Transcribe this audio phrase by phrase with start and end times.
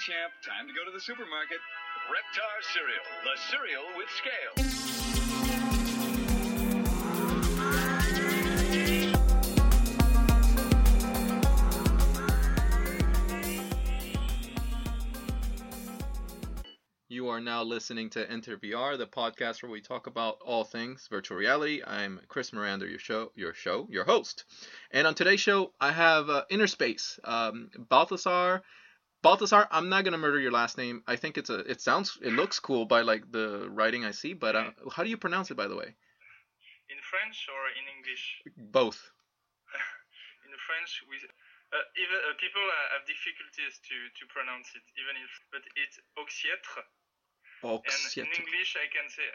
[0.00, 1.58] Champ, time to go to the supermarket.
[2.08, 4.54] Reptar cereal, the cereal with scale.
[17.10, 21.08] You are now listening to Enter VR, the podcast where we talk about all things
[21.10, 21.82] virtual reality.
[21.86, 24.46] I'm Chris Miranda, your show, your show, your host.
[24.92, 28.62] And on today's show, I have uh, Inner Space, um, Balthasar.
[29.22, 31.02] Balthasar, I'm not gonna murder your last name.
[31.06, 34.32] I think it's a, it sounds, it looks cool by like the writing I see.
[34.32, 35.94] But uh, how do you pronounce it, by the way?
[36.88, 38.24] In French or in English?
[38.56, 38.98] Both.
[40.46, 41.16] In French, we
[41.70, 46.02] uh, even uh, people uh, have difficulties to, to pronounce it, even if but it's
[46.18, 46.82] Oxietre.
[47.62, 49.28] And in English, I can say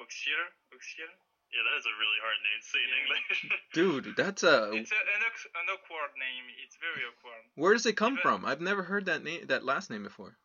[0.00, 0.42] Oxier,
[0.74, 1.10] Oxier.
[1.52, 3.00] Yeah, that is a really hard name to say in Yeah.
[3.02, 3.38] English.
[3.74, 4.70] Dude, that's a.
[4.72, 6.44] It's a, an, an awkward name.
[6.64, 7.42] It's very awkward.
[7.56, 8.44] Where does it come even- from?
[8.44, 10.36] I've never heard that name, that last name before.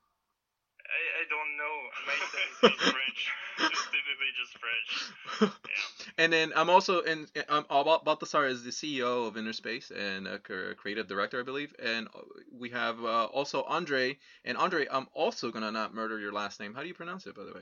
[0.85, 1.75] I, I don't know.
[1.89, 2.93] It's Myself.
[2.93, 3.29] French.
[3.57, 5.51] It's typically just French.
[5.67, 6.13] Yeah.
[6.17, 7.27] And then I'm also in.
[7.49, 11.73] Um, Bal- Balthasar is the CEO of Inner Space and a creative director, I believe.
[11.81, 12.19] And uh,
[12.57, 14.17] we have uh, also Andre.
[14.43, 16.73] And Andre, I'm also gonna not murder your last name.
[16.73, 17.61] How do you pronounce it, by the way?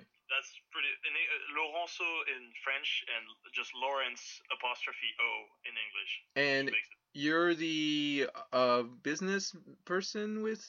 [0.73, 0.89] Pretty.
[1.05, 5.29] In, uh, Laurenceau in French and just Lawrence apostrophe O
[5.69, 6.11] in English.
[6.35, 6.71] And
[7.13, 10.65] you're the uh, business person with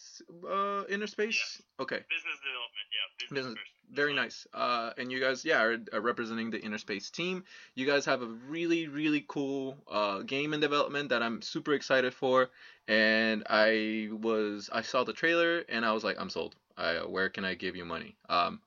[0.49, 1.41] uh, Inner Space.
[1.41, 1.63] Yes.
[1.81, 2.01] Okay.
[2.09, 2.87] business development.
[2.93, 3.71] Yeah, business, Business- person.
[3.93, 4.47] Very nice.
[4.53, 7.45] Uh, and you guys, yeah, are, are representing the Inner Space team.
[7.75, 12.13] You guys have a really, really cool uh, game in development that I'm super excited
[12.13, 12.51] for.
[12.89, 16.57] And I was, I saw the trailer and I was like, I'm sold.
[16.77, 18.17] I, where can I give you money?
[18.29, 18.61] Um,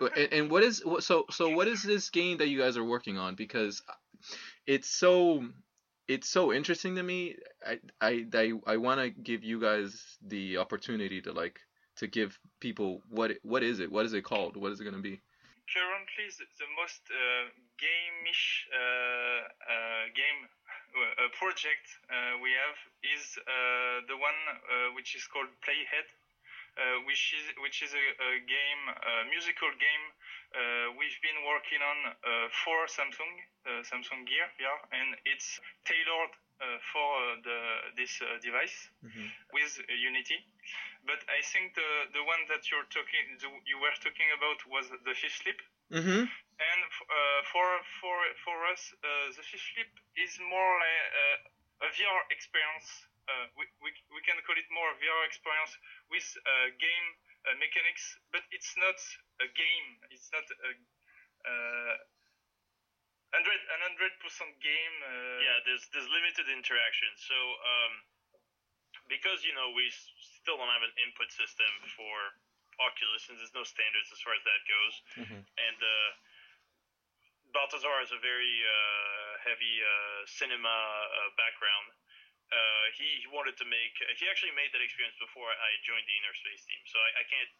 [0.00, 3.18] and, and what is so so what is this game that you guys are working
[3.18, 3.34] on?
[3.34, 3.82] Because
[4.66, 5.44] it's so
[6.08, 7.36] it's so interesting to me.
[7.66, 11.60] I I I, I want to give you guys the opportunity to like
[11.96, 13.90] to give people what what is it?
[13.90, 14.56] What is it called?
[14.56, 15.20] What is it gonna be?
[15.70, 16.26] Currently,
[16.58, 17.46] the, most uh,
[17.78, 20.50] game-ish uh, uh, game
[20.90, 22.74] uh, project uh, we have
[23.06, 24.34] is uh, the one
[24.98, 26.10] which is called Playhead,
[26.76, 30.04] uh, which is which is a, a game, a musical game
[30.50, 33.32] uh, we've been working on uh, for Samsung,
[33.66, 37.58] uh, Samsung Gear, yeah, and it's tailored uh, for uh, the
[37.94, 38.90] this uh, device
[39.54, 40.42] with uh, Unity.
[41.06, 44.90] But I think the the one that you're talking, the, you were talking about was
[44.90, 45.60] the Fifth Sleep.
[45.90, 46.22] Mm-hmm.
[46.60, 47.66] And uh, for
[47.98, 48.14] for
[48.44, 51.06] for us, uh, the fifth sleep is more like
[51.82, 53.09] uh, a VR experience.
[53.30, 55.72] Uh, we, we we can call it more VR experience
[56.10, 57.06] with uh, game
[57.46, 58.98] uh, mechanics, but it's not
[59.38, 59.88] a game.
[60.10, 60.70] It's not a
[61.46, 61.94] uh,
[63.30, 64.94] hundred an hundred percent game.
[65.06, 67.10] Uh, Yeah, there's there's limited interaction.
[67.16, 67.92] So um,
[69.06, 69.86] because you know we
[70.42, 72.14] still don't have an input system for
[72.82, 74.94] Oculus, and there's no standards as far as that goes.
[75.22, 75.40] Mhm.
[75.44, 76.10] And uh,
[77.52, 81.86] Balthasar has a very uh, heavy uh, cinema uh, background.
[82.50, 83.94] Uh, he, he wanted to make.
[84.18, 87.24] He actually made that experience before I joined the Inner Space team, so I, I
[87.30, 87.52] can't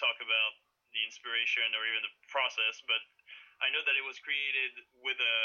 [0.00, 0.52] talk about
[0.96, 3.02] the inspiration or even the process, but
[3.60, 5.36] I know that it was created with a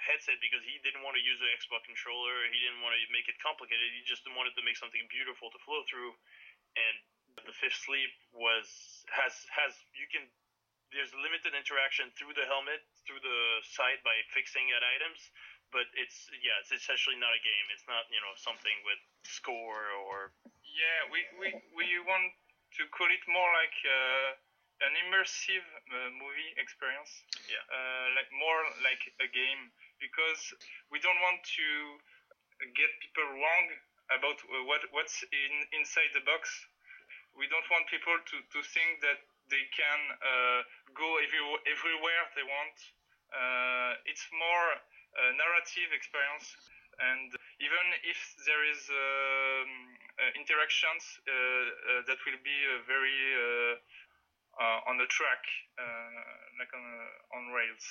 [0.00, 2.48] headset because he didn't want to use an Xbox controller.
[2.48, 3.84] He didn't want to make it complicated.
[3.92, 6.16] He just wanted to make something beautiful to flow through.
[6.74, 6.96] And
[7.44, 8.66] the Fifth Sleep was
[9.12, 10.24] has has you can
[10.90, 15.30] there's limited interaction through the helmet through the side by fixing at items,
[15.72, 17.66] but it's yeah it's essentially not a game.
[17.74, 22.30] It's not you know something with score or Yeah, we, we, we want
[22.78, 24.28] to call it more like uh,
[24.86, 27.10] an immersive uh, movie experience.
[27.50, 27.60] Yeah.
[27.68, 29.68] Uh, like more like a game
[30.00, 30.54] because
[30.88, 31.68] we don't want to
[32.76, 33.66] get people wrong
[34.14, 36.48] about uh, what what's in inside the box.
[37.36, 40.60] We don't want people to, to think that they can uh,
[40.94, 42.76] go every, everywhere they want.
[43.30, 44.66] Uh, it's more
[45.36, 46.56] narrative experience
[47.00, 49.72] and even if there is um,
[50.20, 53.16] uh, interactions uh, uh, that will be very
[54.60, 55.42] on the track,
[56.58, 56.84] like on
[57.32, 57.86] on rails.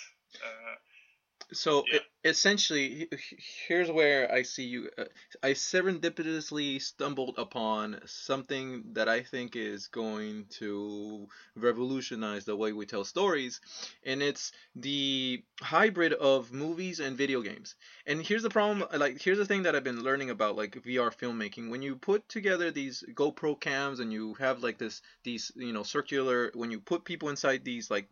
[1.53, 1.99] So Yeah.
[2.23, 3.37] essentially, he- he-
[3.67, 4.89] here's where I see you.
[4.97, 5.05] Uh,
[5.41, 12.85] I serendipitously stumbled upon something that I think is going to revolutionize the way we
[12.85, 13.61] tell stories,
[14.03, 17.75] and it's the hybrid of movies and video games.
[18.05, 18.87] And here's the problem.
[18.99, 21.69] Like, here's the thing that I've been learning about like VR filmmaking.
[21.69, 25.83] When you put together these GoPro cams and you have like this, these you know
[25.83, 28.09] circular, when you put people inside these like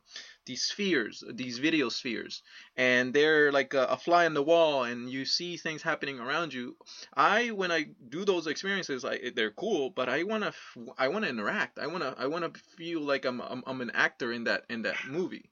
[0.47, 2.41] these spheres, these video spheres,
[2.77, 6.53] and they're like a, a fly on the wall and you see things happening around
[6.53, 6.75] you.
[7.15, 10.53] I when i do those experiences I, they're cool but i want to
[10.97, 11.79] i want to interact.
[11.79, 14.65] I want to i want to feel like I'm, I'm i'm an actor in that
[14.69, 15.49] in that movie.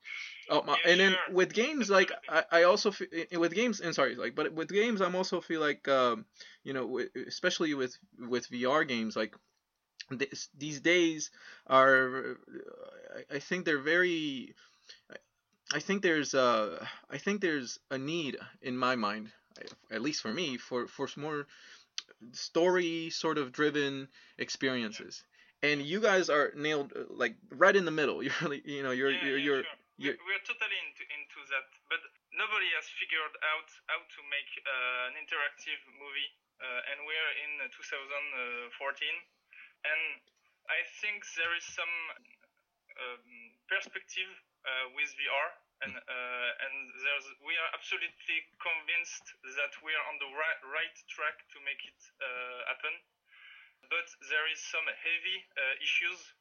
[0.50, 1.36] Oh, my, Yeah, and then sure.
[1.36, 5.02] with games like I, I also feel, with games and sorry like but with games
[5.02, 6.26] I'm also feel like um,
[6.64, 9.36] you know especially with with VR games like
[10.10, 11.32] this, these days
[11.68, 12.38] are
[13.34, 14.56] I think they're very
[15.74, 19.32] I think there's uh I think there's a need in my mind
[19.92, 21.48] at least for me for for more
[22.34, 24.08] story sort of driven
[24.38, 25.24] experiences.
[25.64, 28.22] And you guys are nailed uh, like right in the middle.
[28.24, 29.78] You're really you know you're yeah, you're, yeah, you're sure.
[29.98, 32.02] you're- We- We're totally into, into that, but
[32.36, 36.30] nobody has figured out how to make uh, an interactive movie,
[36.60, 39.16] uh, and we're in uh, 2014,
[39.88, 40.02] and
[40.68, 41.96] I think there is some
[43.00, 43.24] um,
[43.72, 44.30] perspective
[44.96, 45.48] with VR,
[45.82, 49.26] and uh, and there's we are absolutely convinced
[49.58, 52.94] that we are on the right, right track to make it uh, happen,
[53.90, 56.34] but there is some heavy uh, issues,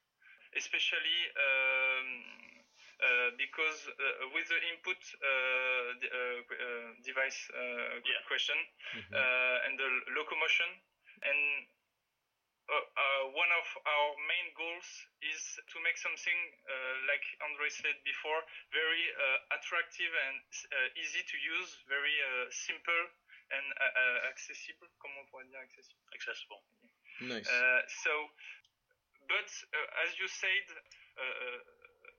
[0.56, 1.18] especially.
[1.36, 2.08] Um,
[3.02, 8.22] uh, because uh, with the input uh, uh, uh, device uh, Yeah.
[8.28, 8.56] question
[9.12, 10.70] uh, and the locomotion
[11.22, 11.40] and
[12.64, 14.88] uh, uh, one of our main goals
[15.20, 18.40] is to make something uh, like Andre said before
[18.72, 20.40] very uh, attractive and
[20.72, 23.04] uh, easy to use very uh, simple
[23.52, 23.66] and
[24.32, 24.88] accessible.
[24.98, 26.08] Comment on pourrait dire accessible?
[26.16, 26.60] Accessible.
[27.20, 27.46] nice.
[27.46, 28.12] Uh, so,
[29.28, 30.66] but uh, as you said,
[31.14, 31.60] uh, uh,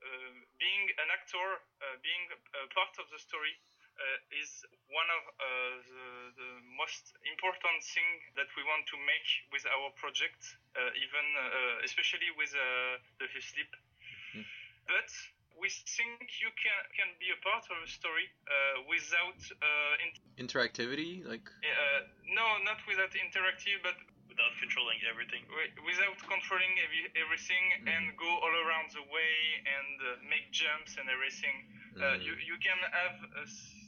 [0.06, 1.48] uh, being an actor,
[1.82, 3.58] uh, being a part of the story,
[4.00, 5.46] uh, is one of uh,
[5.88, 6.06] the,
[6.40, 10.42] the most important thing that we want to make with our project,
[10.76, 13.72] uh, even uh, especially with uh, the sleep.
[14.88, 15.10] But
[15.60, 20.10] we think you can can be a part of a story uh, without uh, in,
[20.46, 23.96] interactivity like uh, no, not without interactive, but
[24.36, 25.48] Without controlling everything.
[25.88, 29.34] without controlling every, everything and go all around the way
[29.64, 31.56] and uh, make jumps and everything.
[31.96, 33.85] Uh, you you can have a s-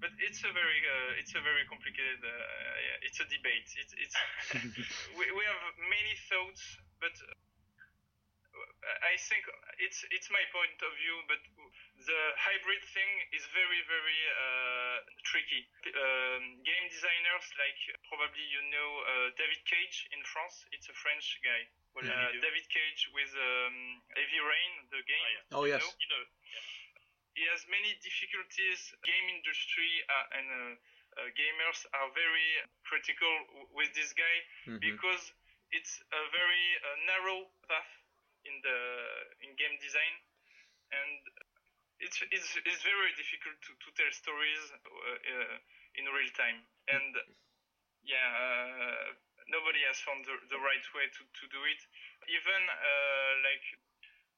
[0.00, 3.68] but it's a very uh, it's a very complicated uh, yeah, it's a debate.
[3.76, 4.16] It's it's
[5.18, 7.14] we, we have many thoughts, but
[8.80, 9.44] I think
[9.78, 11.40] it's it's my point of view, but
[12.00, 15.62] the hybrid thing is very very uh, tricky.
[15.92, 20.64] Um, game designers like probably you know uh, David Cage in France.
[20.72, 21.62] It's a French guy.
[21.92, 22.32] What did Uh.
[22.40, 23.76] David Cage with um,
[24.16, 25.38] Heavy Rain, the game.
[25.52, 25.92] oh you yes know?
[26.00, 26.24] You know,
[27.34, 28.80] he has many difficulties.
[29.04, 30.74] Game industry uh, and uh,
[31.20, 32.50] uh, gamers are very
[32.84, 34.36] critical w- with this guy
[34.66, 34.80] Mhm.
[34.80, 35.32] because
[35.72, 37.38] it's a very uh, narrow
[37.68, 37.92] path
[38.44, 38.78] in the
[39.44, 40.14] in game design,
[40.92, 41.20] and
[42.00, 45.56] it's it's, it's very difficult to, to tell stories uh, uh,
[45.96, 46.64] in real time.
[46.88, 47.12] And
[48.04, 49.06] yeah, uh,
[49.48, 51.80] nobody has found the, the right way to, to do it.
[52.28, 53.64] Even uh, like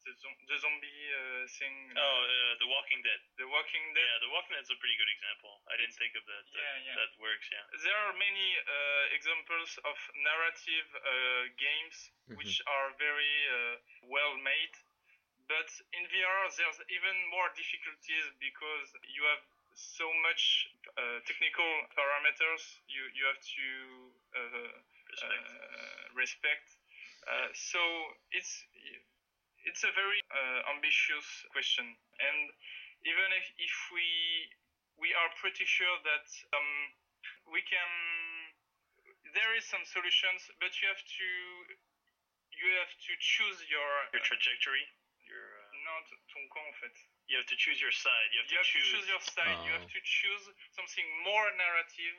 [0.04, 1.75] the, zo- the zombie uh, thing.
[1.94, 3.20] oh, uh, The Walking Dead.
[3.38, 4.03] The Walking Dead.
[4.03, 5.62] Yeah, The Walking Dead's a pretty good example.
[5.70, 6.44] I didn't think of that.
[6.50, 6.96] That, Yeah, yeah.
[7.03, 7.46] that works.
[7.50, 7.65] Yeah.
[7.86, 11.03] There are many uh, examples of narrative uh,
[11.58, 11.96] games
[12.38, 13.74] which are very uh,
[14.10, 14.74] well made,
[15.50, 20.69] but in VR there's even more difficulties because you have so much
[21.00, 22.62] uh, technical parameters
[22.93, 23.67] you you have to
[24.36, 24.69] uh,
[25.12, 25.32] Respect.
[25.32, 26.67] uh, respect.
[27.29, 27.81] Uh, so
[28.32, 28.65] it's
[29.69, 31.86] it's a very uh, ambitious question,
[32.19, 32.38] and
[33.06, 34.06] even if, if we
[34.98, 36.70] we are pretty sure that um,
[37.50, 37.90] we can
[39.34, 41.28] there is some solutions, but you have to
[42.52, 44.84] you have to choose your Your trajectory.
[45.26, 45.40] Your.
[45.40, 46.96] Uh, not ton camp en fait.
[47.26, 48.28] you have to choose your side.
[48.31, 48.86] You have You to have choose.
[48.86, 49.58] to choose your side.
[49.66, 49.96] You have Oh.
[49.98, 50.44] to choose
[50.78, 52.16] something more narrative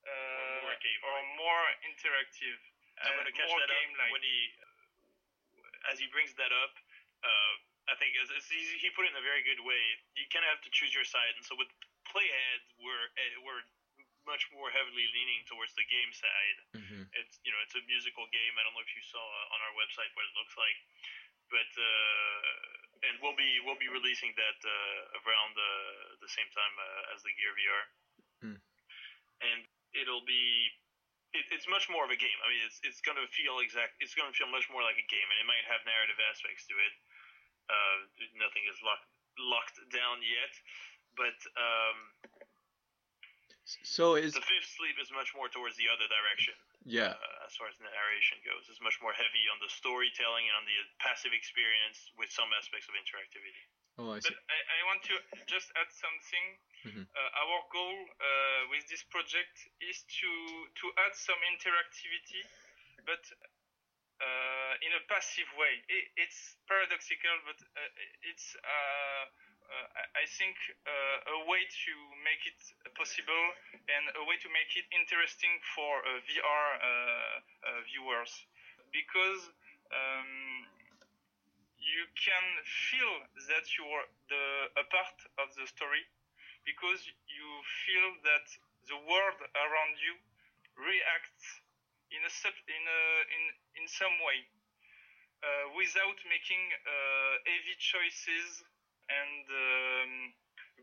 [0.00, 1.06] uh, more game-like.
[1.06, 2.58] or more interactive.
[3.04, 4.10] I'm gonna catch more that up game-like.
[4.16, 4.38] when he,
[5.88, 6.74] as he brings that up.
[7.24, 7.54] Uh,
[7.90, 9.82] I think it's, it's easy, he put it in a very good way.
[10.14, 11.68] You kind of have to choose your side, and so with
[12.06, 13.62] Playhead, we're eh, we're
[14.28, 16.58] much more heavily leaning towards the game side.
[16.76, 17.02] Mhm.
[17.18, 18.52] It's you know it's a musical game.
[18.58, 20.78] I don't know if you saw uh, on our website what it looks like,
[21.50, 25.72] but uh, and we'll be we'll be releasing that uh, around the
[26.22, 27.84] the same time uh, as the Gear VR,
[28.44, 28.58] Hmm.
[29.50, 29.60] and
[29.98, 30.70] it'll be
[31.32, 32.38] it, it's much more of a game.
[32.42, 33.98] I mean, it's it's gonna feel exact.
[34.02, 36.74] It's gonna feel much more like a game, and it might have narrative aspects to
[36.74, 36.94] it.
[37.70, 37.98] Uh,
[38.38, 39.06] nothing is locked
[39.38, 40.52] locked down yet,
[41.14, 41.98] but um,
[43.86, 46.56] so is the fifth sleep is much more towards the other direction.
[46.82, 50.50] yeah Uh, as far as the narration goes, it's much more heavy on the storytelling
[50.50, 53.62] and on the passive experience with some aspects of interactivity.
[54.00, 54.48] Oh, I But see.
[54.50, 55.14] I, I want to
[55.46, 56.46] just add something.
[56.84, 57.06] Mhm.
[57.14, 60.30] Uh, our goal uh, with this project is to
[60.80, 62.42] to add some interactivity,
[63.04, 63.20] but
[64.20, 65.74] uh, in a passive way.
[65.88, 69.24] It, it's paradoxical, but uh, it's uh,
[69.68, 70.56] uh, I- think
[70.86, 71.94] a way to
[72.24, 72.60] make it
[72.96, 73.44] possible
[73.92, 76.70] and a way to make it interesting for VR
[77.90, 78.32] viewers
[78.92, 79.50] because.
[79.90, 80.64] Um,
[81.80, 82.44] you can
[82.90, 83.12] feel
[83.48, 84.44] that you're the
[84.78, 86.04] a part of the story
[86.70, 87.50] because you
[87.86, 88.46] feel that
[88.86, 90.14] the world around you
[90.78, 91.46] reacts
[92.14, 93.02] in a sub, in a,
[93.34, 93.42] in
[93.82, 94.38] in some way
[95.42, 98.62] uh, without making uh, heavy choices
[99.10, 100.12] and um,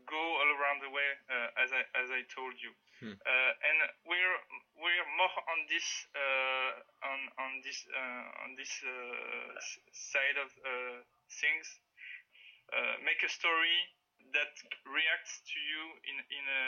[0.06, 3.14] go all around the way uh, as I as I told you Hmm.
[3.14, 3.78] uh, and
[4.10, 4.38] we're
[4.74, 5.86] we're more on this
[6.18, 6.70] uh,
[7.06, 9.54] on on this uh, on this uh,
[9.94, 10.98] side of uh,
[11.30, 11.78] things.
[12.74, 13.78] Uh, make a story
[14.34, 14.54] that
[14.84, 16.64] reacts to you in in a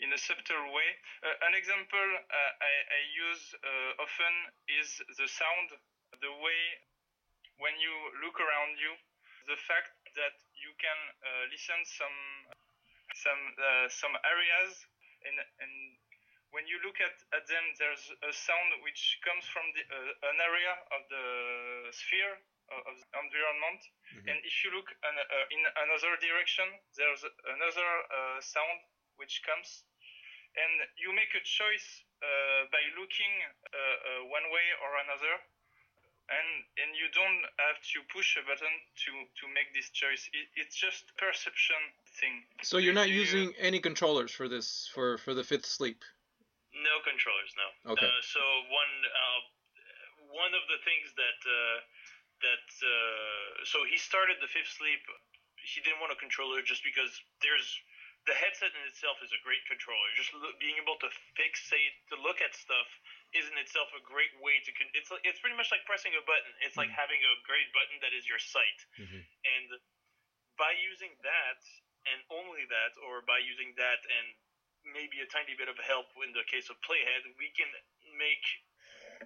[0.00, 0.90] in a subtle way.
[1.20, 4.34] Uh, an example uh, I, I use uh, often
[4.80, 5.76] is the sound,
[6.24, 6.62] the way
[7.60, 7.92] when you
[8.24, 8.96] look around you,
[9.44, 12.18] the fact that you can uh, listen some
[13.12, 13.42] some
[13.90, 14.86] some areas
[15.26, 15.74] and and
[16.50, 20.38] when you look at, at them there's a sound which comes from the, uh, an
[20.42, 21.26] area of the
[21.94, 22.38] sphere
[22.70, 23.80] of of the environment
[24.30, 26.66] and if you look an, uh, in another direction
[26.98, 27.22] there's
[27.56, 28.78] another uh, sound
[29.18, 29.84] which comes
[30.58, 35.34] and you make a choice uh, by looking uh, uh, one way or another
[36.30, 36.48] and
[36.78, 40.76] and you don't have to push a button to to make this choice it, it's
[40.78, 41.80] just perception
[42.18, 46.02] thing So you're not You- using any controllers for this for for the fifth sleep.
[46.70, 47.68] No controllers, no.
[47.92, 48.06] Okay.
[48.06, 49.40] Uh, so one uh,
[50.30, 51.76] one of the things that uh,
[52.42, 55.00] that uh, so he started the fifth sleep.
[55.60, 57.12] He didn't want a controller just because
[57.44, 57.68] there's
[58.28, 60.08] the headset in itself is a great controller.
[60.12, 62.88] Just lo- being able to fixate to look at stuff
[63.32, 64.70] is in itself a great way to.
[64.76, 66.52] Con- it's like, it's pretty much like pressing a button.
[66.60, 68.80] It's like having a great button that is your sight.
[69.00, 69.24] Mhm.
[69.24, 69.68] And
[70.60, 71.60] by using that
[72.12, 74.26] and only that, or by using that and
[74.84, 77.68] maybe a tiny bit of help in the case of Playhead, we can
[78.16, 78.44] make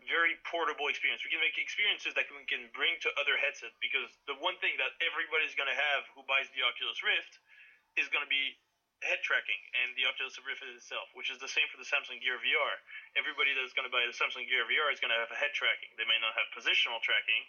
[0.02, 1.22] very portable experience.
[1.22, 4.74] We can make experiences that we can bring to other headsets because the one thing
[4.82, 7.38] that everybody's going to have who buys the Oculus Rift
[7.94, 8.58] is going to be
[9.06, 12.40] head tracking and the Oculus Rift itself, which is the same for the Samsung Gear
[12.40, 12.74] VR.
[13.14, 15.92] Everybody that's going to buy the Samsung Gear VR is going to have head tracking.
[15.94, 17.42] They may not have positional tracking,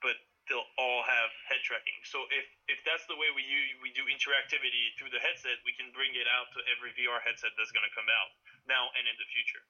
[0.00, 0.16] but
[0.48, 1.98] they'll all have head tracking.
[2.08, 3.44] So if if that's the way we
[3.84, 7.52] we do interactivity through the headset, we can bring it out to every VR headset
[7.54, 8.30] that's going to come out
[8.66, 9.62] now and in the future.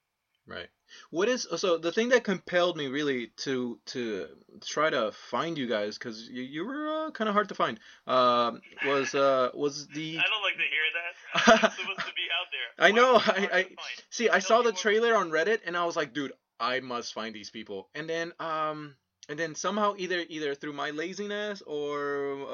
[0.46, 0.68] Right.
[1.11, 4.26] What is so the thing that compelled me really to to
[4.61, 7.78] try to find you guys because you, you were uh, kind of hard to find
[8.06, 11.64] um, was uh, was the I don't like to hear that.
[11.64, 12.87] It's supposed to be out there.
[12.87, 13.68] I know, Why I- I-
[14.11, 17.14] see I Tell saw the trailer on Reddit and I was like dude I must
[17.14, 18.94] find these people and then um
[19.28, 21.96] and then somehow either either through my laziness or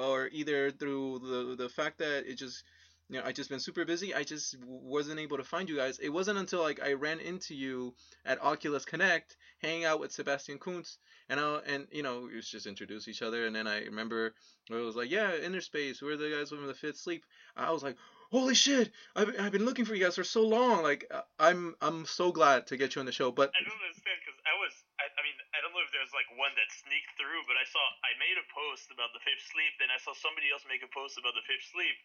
[0.04, 2.62] or either through the the fact that it just
[3.08, 4.14] you know I just been super busy.
[4.14, 5.98] I just wasn't able to find you guys.
[5.98, 10.58] It wasn't until like I ran into you at Oculus Connect hanging out with Sebastian
[10.58, 10.98] Kuntz
[11.28, 14.34] and I, and you know we just introduced each other and then I remember
[14.70, 17.24] it was like yeah Inner Space we're the guys from the Fifth Sleep.
[17.56, 17.96] I was like
[18.30, 20.82] holy shit I've, I've been looking for you guys for so long.
[20.82, 23.80] Like uh, I'm I'm so glad to get you on the show but I don't
[23.80, 26.68] understand because I was, I, I mean, I don't know if there's like one that
[26.72, 30.00] sneaked through, but I saw, I made a post about the fifth sleep, then I
[30.00, 31.96] saw somebody else make a post about the fifth sleep,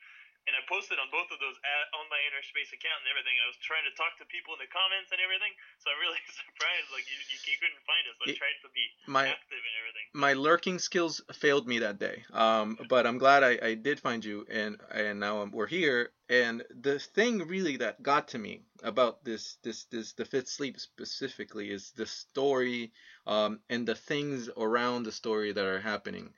[0.48, 3.36] and I posted on both of those at, on my inner space account and everything.
[3.40, 6.20] I was trying to talk to people in the comments and everything, so I'm really
[6.44, 8.16] surprised, like, you, you, you couldn't find us.
[8.20, 10.06] I It- tried to be my active and everything.
[10.14, 12.24] my lurking skills failed me that day.
[12.34, 16.12] Um, but I'm glad I, I did find you, and and now I'm, we're here.
[16.30, 20.80] And the thing really that got to me about this this this the fifth sleep
[20.80, 22.92] specifically is the story,
[23.28, 26.34] um, and the things around the story that are happening.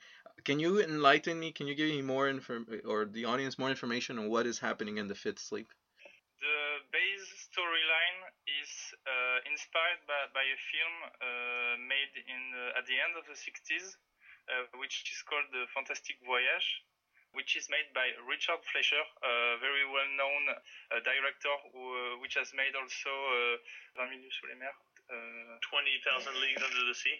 [0.45, 1.51] Can you enlighten me?
[1.51, 5.01] Can you give me more info or the audience more information on what is happening
[5.01, 5.73] in the fifth sleep?
[6.37, 8.19] The base storyline
[8.61, 8.71] is
[9.09, 13.33] uh, inspired by, by a film uh, made in uh, at the end of the
[13.33, 13.97] 60s,
[14.45, 16.85] uh, which is called The Fantastic Voyage,
[17.33, 22.53] which is made by Richard Fleischer, a very well-known uh, director who, uh, which has
[22.53, 23.09] made also
[23.97, 24.77] uh, 20 mille lieues sous les mers.
[25.05, 27.13] Uh, 20,000 Leagues Under the Sea.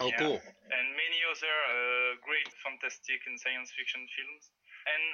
[0.00, 0.18] Oh, Yeah.
[0.18, 0.40] cool.
[0.70, 4.50] and many other uh, great fantastic and science fiction films.
[4.86, 5.04] And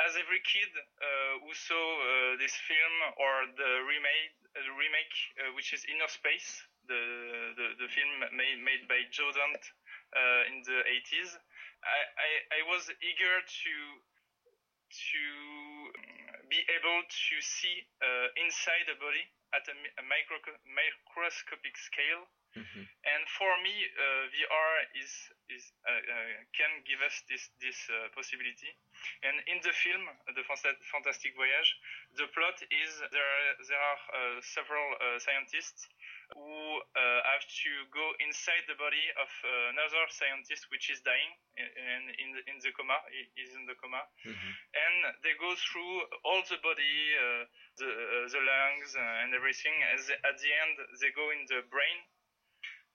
[0.00, 5.16] as every kid uh, who saw uh, this film or the remake, uh, the remake
[5.36, 7.00] uh, which is Inner Space, the
[7.56, 9.68] the, the film made, made by Joe Dante
[10.16, 11.36] uh, in the 80s,
[11.84, 13.74] I, I, I was eager to
[14.90, 15.22] to
[16.50, 19.22] be able to see uh, inside the body
[19.54, 22.26] at a, a micro, microscopic scale.
[22.56, 22.82] Mhm.
[23.04, 25.12] And for me, uh, VR is
[25.48, 28.70] is uh, uh, can give us this this uh, possibility.
[29.22, 30.04] And in the film,
[30.36, 30.44] The
[30.92, 31.70] Fantastic Voyage,
[32.18, 35.88] the plot is there are, there are uh, several uh, scientists
[36.34, 41.32] who uh, have to go inside the body of uh, another scientist which is dying
[41.56, 42.94] and in the, in the coma
[43.36, 44.50] is in the coma Mhm.
[44.74, 47.44] and they go through all the body uh,
[47.80, 51.98] the uh, the lungs and everything as at the end they go in the brain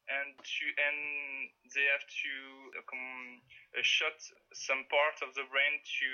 [0.10, 1.00] and to and
[1.74, 2.34] they have to
[2.90, 3.42] come,
[3.78, 4.18] uh, shot
[4.54, 6.10] some part of the brain to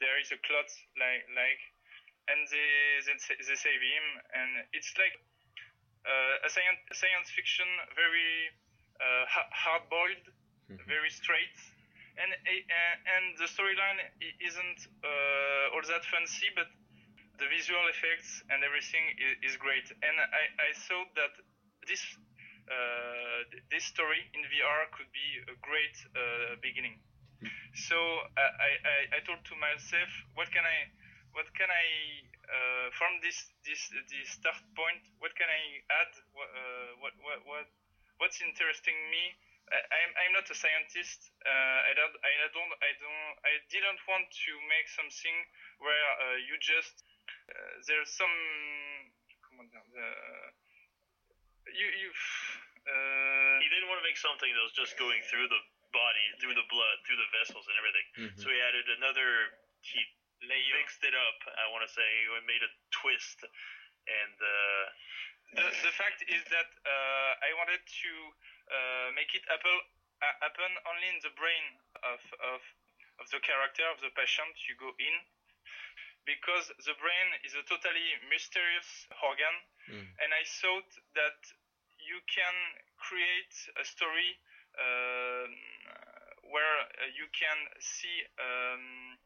[0.00, 1.62] there is a clot like like
[2.28, 5.14] and they they, they save him and it's like
[6.06, 8.50] uh, a science science fiction very
[9.00, 10.26] uh, hard boiled
[10.70, 10.86] Mhm.
[10.88, 11.58] very straight
[12.16, 12.30] and
[13.14, 14.00] and the storyline
[14.40, 16.68] isn't uh, all that fancy but
[17.38, 21.32] the visual effects and everything is, is great and I, I thought that
[21.88, 22.02] this
[23.50, 26.98] th- this story in VR could be a great uh, beginning.
[27.74, 27.96] So
[28.38, 28.70] I, I,
[29.18, 30.78] I- told to myself what can I
[31.32, 31.86] what can I
[32.48, 35.62] uh, from this this this start point what can I
[36.02, 36.12] add?
[36.36, 37.66] What uh, what, what what
[38.18, 39.24] what's interesting me?
[39.72, 44.00] I, I'm, I'm not a scientist uh, I don't I don't I don't I didn't
[44.10, 45.36] want to make something
[45.80, 47.04] where uh, you just
[47.50, 48.36] uh, there's some
[51.70, 52.08] you you
[52.82, 55.62] uh, He didn't want to make something that was just going through the
[55.94, 58.06] body, through the blood, through the vessels and everything.
[58.18, 58.38] Mhm.
[58.42, 59.54] So he added another.
[59.82, 60.00] He
[60.42, 61.38] layer mixed it up.
[61.54, 64.84] I want to say he made a twist, and uh,
[65.54, 68.12] the, the fact is that uh, I wanted to
[68.72, 69.70] uh, make it happen,
[70.18, 71.64] uh, happen only in the brain
[72.02, 72.60] of, of,
[73.20, 75.14] of the character, of the patient you go in,
[76.24, 78.88] because the brain is a totally mysterious
[79.22, 79.56] organ,
[79.90, 80.06] Mm.
[80.22, 81.38] and I thought that
[81.98, 82.54] you can
[82.98, 84.38] create a story
[84.78, 85.50] um,
[86.50, 89.18] where uh, you can see um,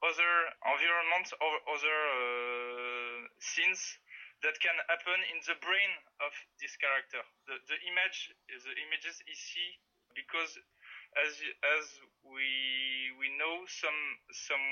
[0.00, 0.32] other
[0.64, 3.98] environments or other uh, scenes
[4.40, 5.92] that can happen in the brain
[6.24, 7.20] of this character.
[7.44, 9.70] The, the image, the images he see,
[10.16, 10.56] because
[11.20, 11.32] as
[11.76, 11.84] as
[12.24, 12.48] we
[13.20, 14.00] we know some
[14.32, 14.68] some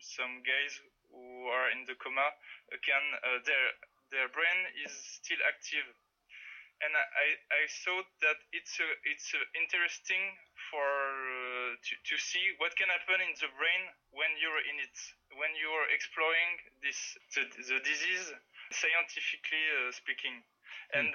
[0.00, 0.72] some guys
[1.10, 2.28] who are in the coma
[2.84, 3.66] can uh, their
[4.10, 5.84] their brain is still active,
[6.80, 10.22] and I I thought that it's a, it's uh, interesting
[10.70, 13.82] for uh, to to see what can happen in the brain
[14.12, 14.96] when you're in it
[15.36, 16.50] when you're exploring
[16.82, 16.98] this
[17.34, 18.32] the, the disease
[18.72, 20.44] scientifically uh, speaking.
[20.94, 21.12] And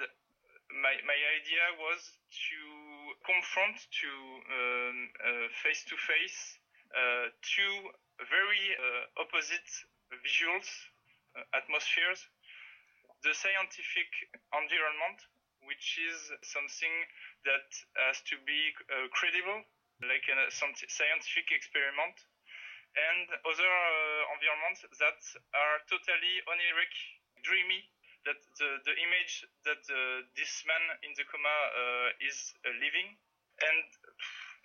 [0.82, 2.60] my my idea was to
[3.26, 6.58] confront to um, uh, face to face
[6.94, 7.74] uh, two
[8.30, 9.70] very uh, opposite
[10.22, 10.68] visuals
[11.34, 12.26] uh, atmospheres
[13.22, 14.10] the scientific
[14.52, 15.18] environment
[15.64, 16.94] which is something
[17.48, 19.64] that has to be uh, credible
[20.02, 22.16] like a scientific experiment
[22.94, 23.72] and other
[24.34, 25.20] environments that
[25.54, 26.94] are totally oniric,
[27.42, 27.82] dreamy.
[28.24, 33.12] That the, the image that uh, this man in the coma uh, is uh, living,
[33.60, 33.84] and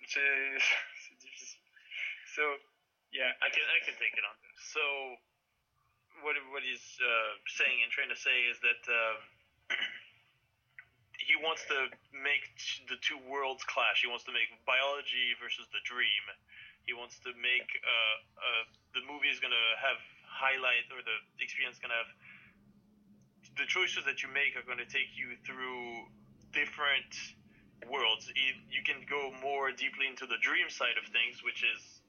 [1.20, 1.60] difficile.
[2.32, 2.42] So,
[3.10, 4.36] yeah, I can I can take it on.
[4.70, 4.82] So,
[6.22, 9.18] what what he's uh, saying and trying to say is that um,
[11.26, 12.46] he wants to make
[12.86, 14.02] the two worlds clash.
[14.02, 16.24] He wants to make biology versus the dream.
[16.86, 18.62] He wants to make uh, uh,
[18.94, 22.10] the movie is gonna have highlight or the experience gonna have
[23.58, 26.08] the choices that you make are to take you through
[26.56, 27.12] different
[27.90, 28.30] worlds.
[28.34, 31.99] You can go more deeply into the dream side of things, which is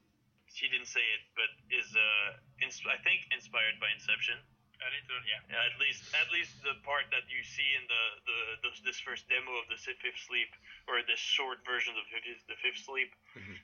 [0.52, 4.36] she didn't say it, but is uh, ins- I think inspired by Inception.
[4.82, 5.38] a little, yeah.
[5.62, 9.28] At least, at least the part that you see in the, the, the this first
[9.30, 10.50] demo of the Fifth Sleep,
[10.90, 13.56] or this short version of the Fifth Sleep, Mhm.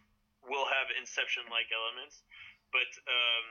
[0.47, 2.23] will have Inception-like elements,
[2.73, 3.45] but um,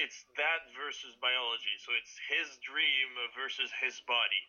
[0.00, 1.76] it's that versus biology.
[1.84, 3.08] So it's his dream
[3.38, 4.42] versus his body,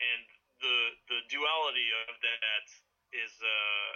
[0.00, 0.22] and
[0.64, 0.78] the
[1.12, 2.64] the duality of that
[3.12, 3.90] is uh,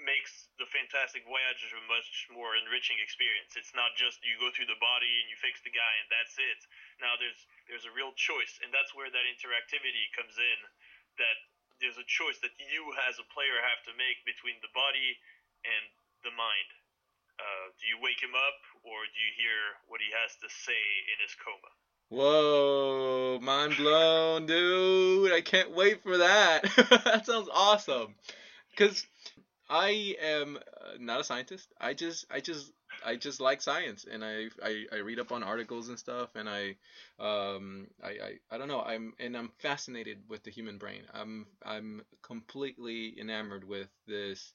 [0.00, 3.56] makes the Fantastic Voyage a much more enriching experience.
[3.56, 6.36] It's not just you go through the body and you fix the guy and that's
[6.36, 6.60] it.
[7.00, 10.58] Now there's there's a real choice, and that's where that interactivity comes in.
[11.18, 11.36] That
[11.80, 15.16] there's a choice that you as a player have to make between the body
[15.64, 15.84] and
[16.24, 16.70] the mind.
[17.36, 20.82] Uh, do you wake him up, or do you hear what he has to say
[21.12, 21.72] in his coma?
[22.08, 25.32] Whoa, mind blown, dude.
[25.32, 26.62] I can't wait for that.
[27.04, 28.14] that sounds awesome.
[28.76, 29.06] Cuz
[29.68, 31.72] I am uh, not a scientist.
[31.80, 32.72] I just I just
[33.04, 36.48] I just like science and I, I, I read up on articles and stuff and
[36.48, 36.76] I
[37.18, 41.02] um I, I, I don't know I'm and I'm fascinated with the human brain.
[41.12, 44.52] I'm I'm completely enamored with this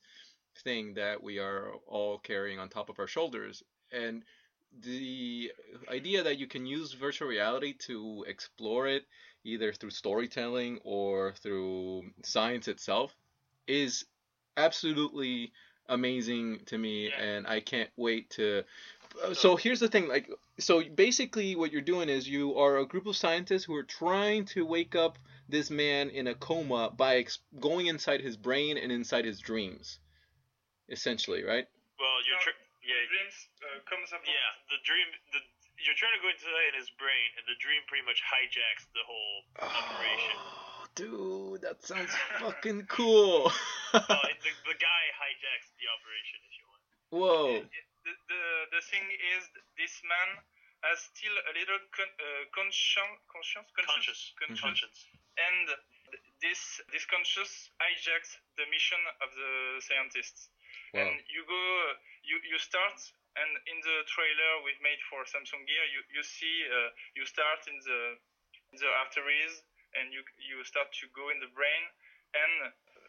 [0.63, 4.23] thing that we are all carrying on top of our shoulders and
[4.81, 5.51] the
[5.89, 9.03] idea that you can use virtual reality to explore it
[9.43, 13.13] either through storytelling or through science itself
[13.67, 14.05] is
[14.57, 15.51] absolutely
[15.89, 17.21] amazing to me Yeah.
[17.21, 18.63] and I can't wait to
[19.23, 22.85] uh, so here's the thing like so basically what you're doing is you are a
[22.85, 25.17] group of scientists who are trying to wake up
[25.49, 29.99] this man in a coma by ex- going inside his brain and inside his dreams
[30.89, 31.67] essentially right
[31.99, 34.25] Well, you're tr- yeah, dreams uh, comes about.
[34.25, 34.51] yeah.
[34.73, 35.39] The dream, the
[35.85, 39.37] you're trying to go inside his brain, and the dream pretty much hijacks the whole
[39.65, 40.37] operation.
[40.99, 43.51] Oh, dude that sounds fucking cool.
[43.91, 46.83] Uh, the, the guy hijacks the operation, if you want.
[47.11, 47.51] whoa.
[48.07, 49.03] The, the the thing
[49.35, 49.43] is,
[49.75, 50.29] this man
[50.87, 54.97] has still a little con- uh, conscience, conscience, Conscious, conscience, conscience.
[55.37, 55.65] and
[56.39, 59.51] this this conscious hijacks the mission of the
[59.83, 60.47] scientists.
[60.95, 61.03] wow.
[61.03, 61.61] And you go,
[62.23, 62.95] you you start,
[63.37, 67.67] and in the trailer we've made for Samsung Gear, you you see uh, you start
[67.67, 68.01] in the
[68.71, 69.61] in the arteries,
[69.99, 71.83] and you you start to go in the brain,
[72.35, 72.53] and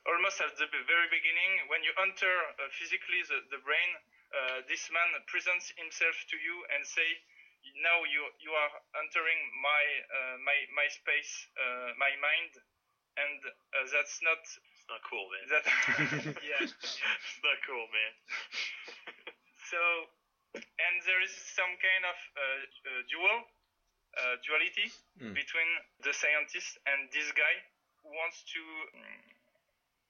[0.06, 3.90] almost at the very beginning, when you enter uh, physically the, the brain,
[4.34, 7.06] uh, this man presents himself to you and say,
[7.82, 12.52] now you you are entering my uh, my my space, uh, my mind,
[13.16, 15.44] and uh, that's not It's not cool, man.
[15.54, 15.64] that
[16.50, 16.58] yeah.
[16.66, 18.12] it's not cool, man.
[19.70, 19.80] So,
[20.58, 23.00] and there is some kind of uh,
[24.18, 24.88] uh, duality
[25.20, 25.34] Mm.
[25.34, 25.70] between
[26.02, 27.54] the scientist and this guy
[28.02, 28.62] who wants to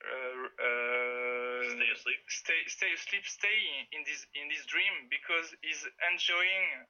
[0.03, 2.21] uh, uh, Stay asleep.
[2.29, 3.59] stay stay asleep, stay
[3.93, 6.87] in this in this dream because he's enjoying.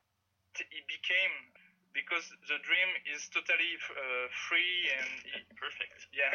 [0.52, 1.32] He became
[1.96, 6.08] because the dream is totally uh, free and he, Perfect.
[6.12, 6.32] yeah.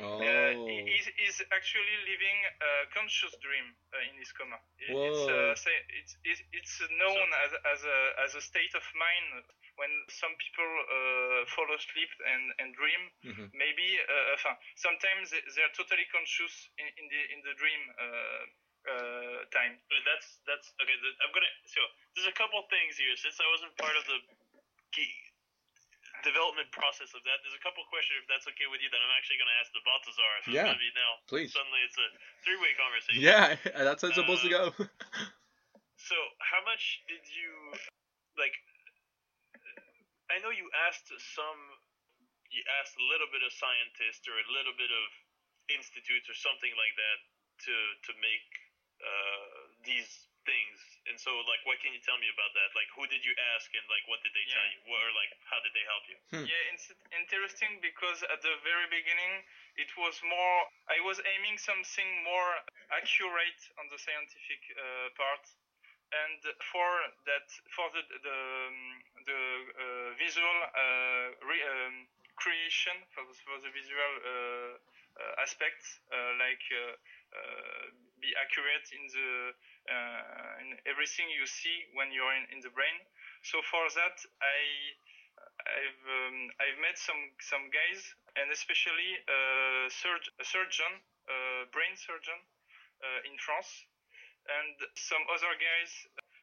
[0.00, 4.56] oh Uh, he- he's, he's actually living a conscious dream uh, in his coma.
[4.80, 5.52] It- It's, Whoa.
[5.52, 9.44] uh, say, it's, it's, it's known as, as, a, as a state of mind
[9.80, 13.02] when some people uh, fall asleep and, and dream.
[13.24, 13.46] Mhm.
[13.56, 14.36] Maybe, uh,
[14.76, 18.42] sometimes they- they're totally conscious in, in the in the dream uh,
[18.92, 19.78] uh, time.
[19.88, 20.96] Uh, That's that's okay.
[21.00, 21.48] The, I'm gonna.
[21.70, 21.80] So
[22.14, 23.14] there's a couple things here.
[23.16, 24.18] Since I wasn't part of the
[24.92, 25.18] ge-
[26.26, 28.20] development process of that, there's a couple questions.
[28.22, 30.30] If that's okay with you, that I'm actually gonna ask the Balthasar.
[30.42, 31.12] If Yeah, it's gonna be now.
[31.30, 31.50] please.
[31.54, 32.08] Suddenly, it's a
[32.44, 33.22] three-way conversation.
[33.22, 33.56] yeah
[33.88, 34.64] that's how it's supposed to go
[36.10, 37.50] So, how much did you
[38.34, 38.52] like?
[40.32, 41.60] I know you asked some,
[42.48, 45.06] you asked a little bit of scientists or a little bit of
[45.68, 47.18] institutes or something like that
[47.68, 47.74] to
[48.08, 48.48] to make
[49.04, 50.08] uh, these
[50.42, 50.78] things.
[51.06, 52.70] And so, like, what can you tell me about that?
[52.74, 54.74] Like, who did you ask, and like, what did they tell Yeah.
[54.74, 56.18] you, or like, how did they help you?
[56.34, 56.46] Hmm.
[56.50, 59.46] Yeah, it's interesting because at the very beginning
[59.78, 60.58] it was more.
[60.90, 62.50] I was aiming something more
[62.90, 65.44] accurate on the scientific uh, part,
[66.12, 66.88] and for
[67.26, 68.78] that, for the the um,
[69.24, 69.40] the
[69.76, 74.72] uh, visual uh, re, um, creation for the, for the visual uh,
[75.20, 76.94] uh, aspects, uh, like uh,
[77.36, 77.84] uh,
[78.20, 79.30] be accurate in the
[79.88, 82.98] uh, in everything you see when you're in, in the brain.
[83.42, 84.58] So for that, I
[85.62, 88.00] I've um, I've met some some guys
[88.36, 89.40] and especially a,
[89.92, 90.92] surg- a surgeon,
[91.28, 92.40] a brain surgeon
[93.04, 93.84] uh, in France,
[94.48, 95.90] and some other guys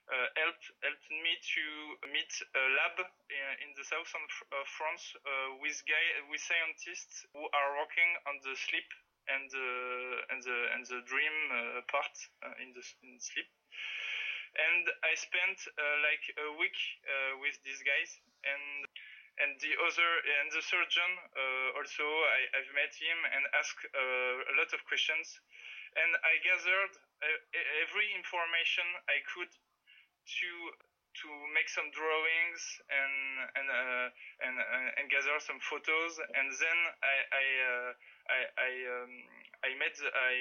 [0.10, 1.66] uh, helped helped me to
[2.10, 2.98] meet a lab
[3.30, 8.42] in, in the south of, France uh, with guy with scientists who are working on
[8.42, 8.90] the sleep
[9.30, 9.70] and the
[10.34, 13.50] and the and the dream uh, part uh, in the in sleep.
[14.58, 18.10] And I spent uh, like a week uh, with these guys
[18.42, 18.90] and
[19.46, 21.12] and the other and the surgeon
[21.78, 25.40] also I, I've met him and asked a lot of questions.
[25.96, 26.94] And I gathered
[27.84, 30.50] every information I could to
[31.10, 33.16] to make some drawings and
[33.58, 34.08] and uh,
[34.46, 36.20] and, uh, and gather some photos.
[36.38, 37.90] And then I I uh,
[38.30, 39.14] I I, um,
[39.66, 40.36] I made I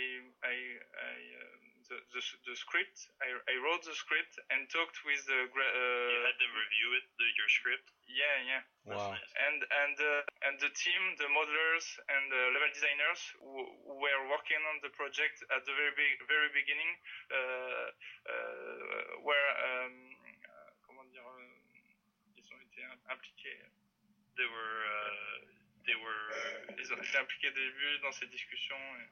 [0.45, 0.55] I,
[1.03, 5.49] I um, the, the the script I, I wrote the script and talked with the
[5.53, 7.89] gra- You uh, had them review it, the, your script.
[8.09, 9.33] yeah yeah That's wow nice.
[9.49, 13.57] and and uh, and the team, the modelers and the level designers who,
[13.89, 16.93] who were working on the project at the very big, very beginning
[17.33, 17.89] uh,
[18.29, 19.95] uh, were um,
[20.45, 23.59] euh, comment dire euh, ils ont été impliqués
[24.39, 25.39] They were, uh,
[25.89, 26.23] they were.
[26.79, 29.11] ils ont été impliqués dès le début dans ces discussions et-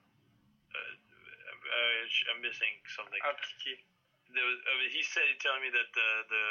[1.67, 3.19] Uh, I'm missing something.
[3.27, 3.79] Appliqué.
[4.27, 6.45] There was, uh, he said he telling me that the the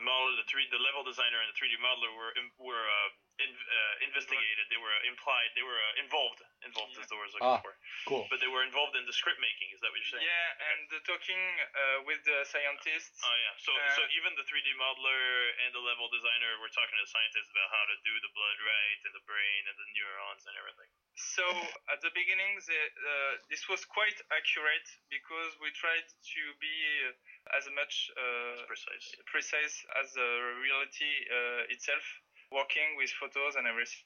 [0.00, 3.50] the model, the three, the level designer and the 3D modeler were were uh, in,
[3.54, 4.66] uh, investigated.
[4.70, 5.50] They were implied.
[5.54, 6.42] They were uh, involved.
[6.66, 7.62] Involved is the word I was looking Ah.
[7.62, 7.74] for.
[8.10, 8.24] Cool.
[8.30, 9.70] But they were involved in the script making.
[9.70, 10.26] Is that what you're saying?
[10.26, 13.22] Yeah, and the talking uh, with the scientists.
[13.22, 13.54] Oh yeah.
[13.62, 15.22] So Uh, so even the 3D modeler
[15.66, 18.98] and the level designer were talking to scientists about how to do the blood right
[19.06, 20.90] and the brain and the neurons and everything.
[21.14, 21.44] So
[21.94, 26.74] at the beginning, the, uh, this was quite accurate because we tried to be
[27.06, 29.06] uh, as much uh, precise.
[29.30, 30.30] precise as the
[30.62, 32.02] reality uh, itself,
[32.52, 34.04] working with photos and everything.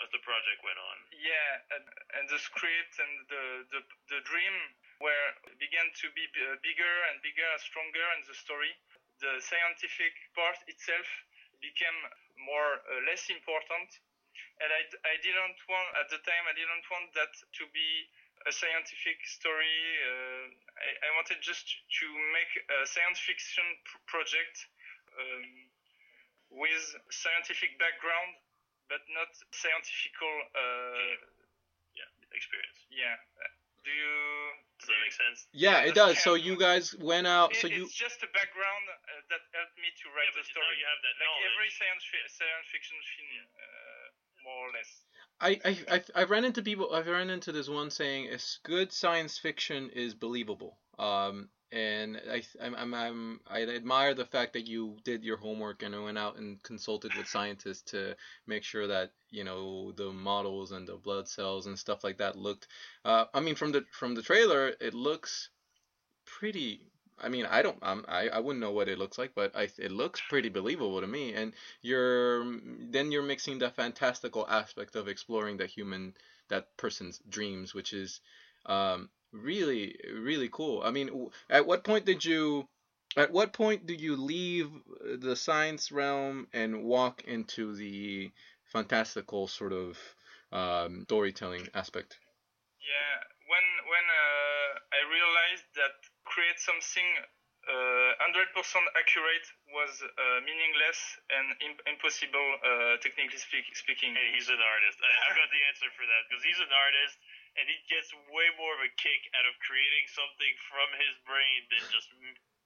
[0.00, 0.96] As the project went on.
[1.12, 1.84] Yeah, and,
[2.16, 4.56] and the script and the, the the dream
[4.96, 5.28] were
[5.60, 8.72] began to be b- uh, bigger and bigger and stronger in the story.
[9.20, 11.04] The scientific part itself
[11.60, 12.00] became
[12.40, 13.92] more uh, less important,
[14.64, 18.08] and I, I didn't want at the time I didn't want that to be
[18.48, 19.76] a scientific story.
[20.00, 20.48] Uh,
[20.80, 24.64] I, I wanted just to make a science fiction pr- project
[25.20, 25.68] um,
[26.50, 28.36] with scientific background
[28.90, 30.34] but not scientifical.
[30.54, 31.14] Uh,
[31.94, 32.06] Yeah.
[32.34, 32.78] Experience.
[32.90, 33.16] yeah.
[33.84, 34.14] Do you?
[34.78, 35.46] Does that make sense?
[35.52, 36.22] Yeah, it does.
[36.22, 37.52] So you guys went out.
[37.52, 40.44] It- So you it's just a background uh, that helped me to write Yeah, the
[40.44, 40.74] but story.
[40.78, 41.52] you have that like knowledge.
[41.54, 44.06] every science fi- science fiction film, uh,
[44.44, 44.90] more or less.
[45.40, 46.92] I, I, I, I ran into people.
[46.92, 52.42] I've run into this one saying, "It's good science fiction is believable." Um, and I,
[52.60, 56.62] I'm, I'm, I admire the fact that you did your homework and went out and
[56.62, 61.66] consulted with scientists to make sure that you know the models and the blood cells
[61.66, 62.66] and stuff like that looked.
[63.04, 65.50] Uh, I mean, from the from the trailer, it looks
[66.24, 66.80] pretty.
[67.22, 69.68] I mean, I don't, I'm, I, I wouldn't know what it looks like, but I,
[69.78, 71.34] it looks pretty believable to me.
[71.34, 71.52] And
[71.82, 72.46] you're,
[72.88, 76.14] then you're mixing the fantastical aspect of exploring that human,
[76.48, 78.22] that person's dreams, which is,
[78.64, 80.82] um, really, really cool.
[80.82, 82.66] I mean, at what point did you,
[83.16, 84.70] at what point do you leave
[85.18, 88.30] the science realm and walk into the
[88.64, 89.98] fantastical sort of
[90.52, 92.18] um, storytelling aspect?
[92.80, 93.14] Yeah.
[93.50, 97.08] When when uh, I realized that create something
[97.68, 98.56] uh, 100%
[98.96, 104.16] accurate was uh, meaningless and im- impossible, uh, technically speak- speaking.
[104.16, 104.96] Hey, he's an artist.
[105.28, 107.14] I've got the answer for that because he's an artist
[107.58, 111.60] and he gets way more of a kick out of creating something from his brain
[111.70, 112.08] than just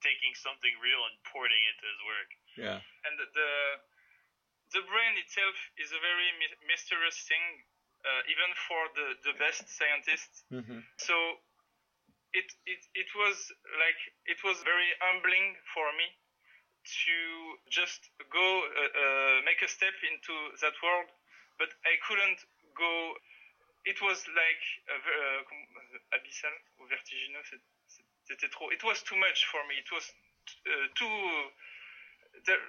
[0.04, 2.30] taking something real and porting it to his work.
[2.54, 2.78] Yeah.
[3.08, 3.52] and the
[4.74, 7.44] the brain itself is a very my- mysterious thing,
[8.02, 10.42] uh, even for the, the best scientists.
[10.50, 10.82] Mm-hmm.
[10.98, 11.14] So
[12.34, 13.36] it, it it was
[13.78, 16.10] like it was very humbling for me
[16.84, 17.16] to
[17.70, 21.08] just go uh, uh, make a step into that world,
[21.56, 22.40] but I couldn't
[22.76, 23.14] go.
[23.84, 27.44] It was like a, ve- uh, com- abyssal ou vertigineux.
[28.24, 28.70] C'était trop.
[28.72, 29.76] It was too much for me.
[29.76, 30.06] It was
[30.66, 31.52] uh, too.
[32.46, 32.60] There,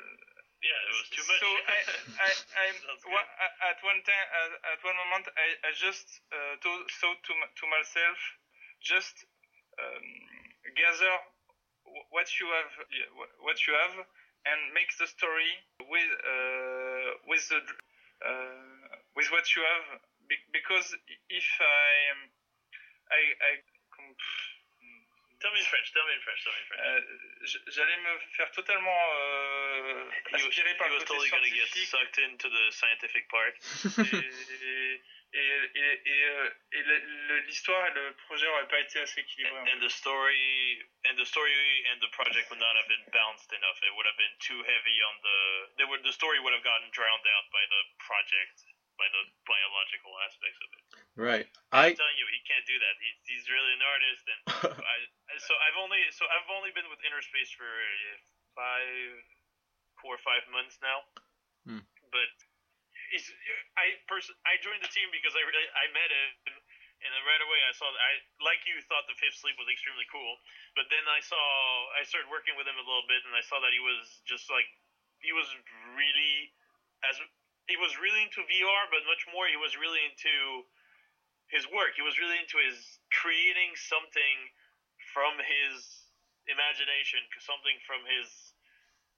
[0.65, 1.39] Yeah, it was too much.
[1.39, 1.77] so I,
[2.25, 2.67] I, I,
[3.05, 3.27] good.
[3.69, 7.63] at one time, at, at one moment, I, I just uh, to, thought to, to
[7.69, 8.17] myself,
[8.81, 9.25] just
[9.77, 10.07] um,
[10.75, 11.13] gather
[12.09, 12.71] what you have,
[13.45, 13.95] what you have,
[14.49, 15.51] and make the story
[15.85, 17.59] with uh, with the
[18.25, 20.95] uh, with what you have, be- because
[21.29, 22.21] if I, um,
[23.11, 23.51] I, I
[25.41, 25.91] Tell me in French.
[25.93, 26.41] Tell me in French.
[26.43, 26.81] Tell me in French.
[26.87, 27.01] euh,
[27.69, 31.89] j'allais me faire totalement euh, aspirer par he le was côté totally gonna get scientifique.
[31.91, 33.51] sucked into the scientific part.
[33.99, 34.99] et,
[35.33, 39.51] et, et, et, euh, et le- l'histoire et le projet n'auraient pas été assez équilibrés.
[39.59, 43.51] en and the story and the story and the project would not have been balanced
[43.51, 43.77] enough.
[43.83, 45.37] It would have been too heavy on the.
[45.77, 48.63] They would the story would have gotten drowned out by the project,
[48.95, 50.83] by the biological aspects of it.
[51.15, 51.47] Right.
[51.71, 52.93] I'm telling you, he can't do that.
[52.99, 54.41] He's, he's really an artist, and
[54.83, 54.95] I,
[55.39, 57.67] so I've only so I've only been with Inner Space for
[58.55, 59.23] five,
[59.99, 61.07] four or five months now.
[61.63, 61.83] Hmm.
[62.11, 62.31] But
[63.11, 63.27] he's
[63.79, 66.27] I person I joined the team because I really I met him,
[67.03, 68.11] and then right away I saw that I
[68.43, 70.35] like you thought the Fifth Sleep was extremely cool,
[70.75, 71.39] but then I saw
[71.95, 74.47] I started working with him a little bit, and I saw that he was just
[74.51, 74.67] like
[75.23, 75.47] he was
[75.95, 76.51] really
[77.07, 77.19] as
[77.65, 80.65] he was really into VR, but much more he was really into
[81.49, 81.97] his work.
[81.97, 82.77] He was really into his
[83.09, 84.37] creating something
[85.13, 85.81] from his
[86.45, 88.29] imagination, something from his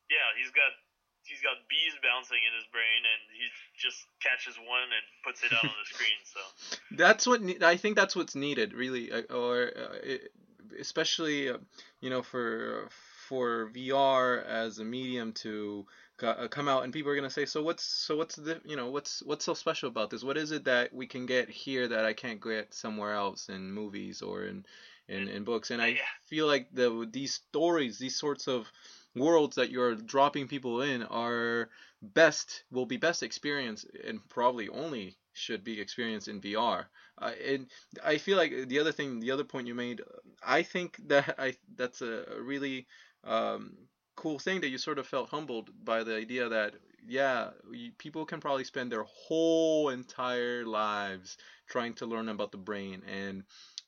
[0.08, 0.32] yeah.
[0.40, 0.72] He's got
[1.28, 5.52] he's got bees bouncing in his brain, and he just catches one and puts it
[5.52, 6.20] out on the screen.
[6.24, 6.42] So
[6.96, 10.32] that's what ne- I think that's what's needed really uh, or uh, it,
[10.80, 11.60] especially uh,
[12.00, 12.88] you know for
[13.28, 15.86] for VR as a medium to
[16.24, 18.90] uh, come out, and people are gonna say, so what's so what's the you know
[18.90, 20.24] what's what's so special about this?
[20.24, 23.72] What is it that we can get here that I can't get somewhere else in
[23.72, 24.66] movies or in
[25.08, 25.72] in, in books?
[25.72, 26.02] And I Yeah.
[26.26, 28.72] feel like the these stories, these sorts of
[29.16, 31.70] worlds that you're dropping people in are
[32.02, 36.90] best will be best experienced and probably only should be experienced in VR.
[37.18, 37.72] Uh, and
[38.04, 40.02] I feel like the other thing, the other point you made,
[40.44, 42.88] I think that I that's a a really
[43.24, 46.76] um, cool thing that you sort of felt humbled by the idea that
[47.08, 51.38] yeah, you, people can probably spend their whole entire lives
[51.70, 53.44] trying to learn about the brain and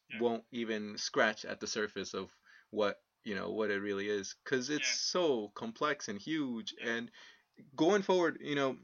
[0.10, 0.22] Yeah.
[0.22, 2.32] won't even scratch at the surface of
[2.72, 4.96] what you know what it really is because it's Yeah.
[5.12, 7.12] so complex and huge and
[7.76, 8.78] going forward you know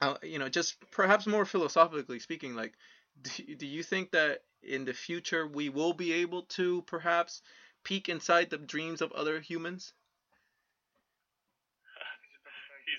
[0.00, 2.74] uh, you know just perhaps more philosophically speaking like
[3.22, 7.42] do, do you think that in the future we will be able to perhaps
[7.84, 9.94] peek inside the dreams of other humans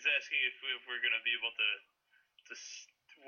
[0.02, 1.70] He's asking if, if we're gonna be able to
[2.50, 2.54] to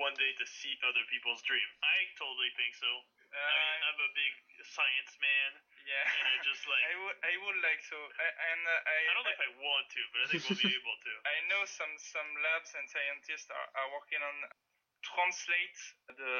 [0.02, 1.70] one day to see other people's dream.
[1.86, 2.90] I totally think so.
[2.90, 4.34] I mean, Uh, I'm a big
[4.66, 5.52] science man,
[5.86, 6.02] yeah.
[6.18, 6.82] and I just like.
[6.90, 7.98] I would I would like to.
[8.18, 8.26] I,
[8.58, 10.74] and uh, I I don't know if I want to, but I think we'll be
[10.82, 11.14] able to.
[11.30, 14.36] I know some some labs and scientists are, are working on
[15.06, 15.78] translate
[16.10, 16.34] the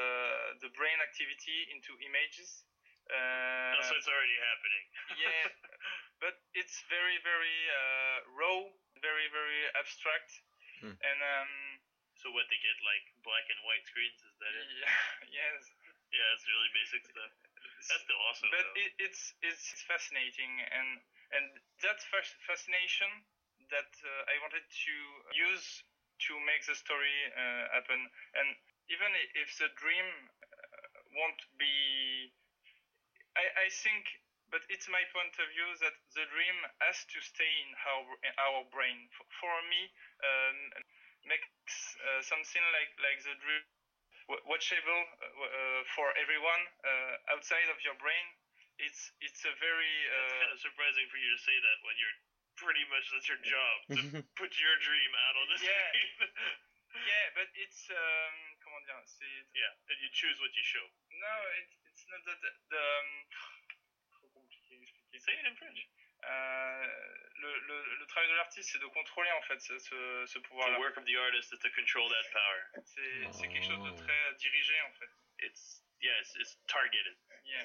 [0.66, 2.66] the brain activity into images.
[3.06, 4.84] Uh, No, so it's already happening.
[5.14, 5.46] yeah,
[6.24, 8.66] but it's very very uh, raw,
[9.04, 10.32] very very abstract,
[10.80, 10.96] Hmm.
[10.96, 11.52] and um,
[12.18, 14.16] So what they get like black and white screens?
[14.24, 14.66] Is that it?
[14.80, 14.96] yeah,
[15.44, 15.60] yes.
[16.08, 17.32] Yeah, it's really basic stuff.
[17.84, 18.48] That's still awesome.
[18.48, 18.80] but though.
[18.80, 20.88] it, it's it's fascinating and
[21.36, 21.44] and
[21.84, 22.00] that
[22.48, 23.10] fascination
[23.68, 24.94] that uh, I wanted to
[25.36, 25.84] use
[26.30, 28.00] to make the story uh, happen
[28.40, 28.48] and
[28.88, 32.30] even if the dream uh, won't be
[33.36, 34.06] I, I think
[34.54, 38.34] but it's my point of view that the dream has to stay in our, in
[38.38, 39.90] our brain for, for me
[40.22, 40.58] um,
[41.26, 43.66] makes uh, something like like the dream
[44.46, 48.26] watchable uh, uh, for everyone uh, outside of your brain.
[48.78, 51.96] It's it's a very It's uh, kind of surprising for you to say that when
[51.98, 52.18] you're
[52.56, 54.00] pretty much that's your job to
[54.38, 55.88] put your dream out on the Yeah.
[55.90, 56.18] screen.
[57.10, 60.86] yeah, but it's um, comment dire, c'est yeah, and you choose what you show.
[61.20, 63.53] no, it's it's not that the, the um, trop
[65.24, 65.32] compliqué à expliquer.
[65.32, 65.88] Say it in French.
[66.24, 66.86] Euh,
[67.36, 70.42] le, le, le travail de l'artiste, c'est de contrôler en fait ce, ce, ce The
[70.42, 70.78] pouvoir-là.
[70.78, 72.60] work of the artist is to control that power.
[72.84, 73.96] C'est c'est quelque chose de Oh.
[74.06, 75.10] très dirigé en fait.
[75.40, 77.16] It's yeah, it's, it's targeted.
[77.44, 77.60] Yeah,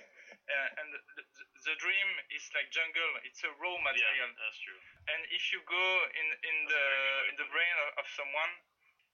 [0.50, 1.24] uh, and the, the,
[1.64, 3.12] the dream is like jungle.
[3.24, 4.28] It's a raw material.
[4.28, 4.80] Yeah, that's true.
[5.08, 5.86] and if you go
[6.20, 6.86] in in the
[7.32, 8.52] in the brain of, of someone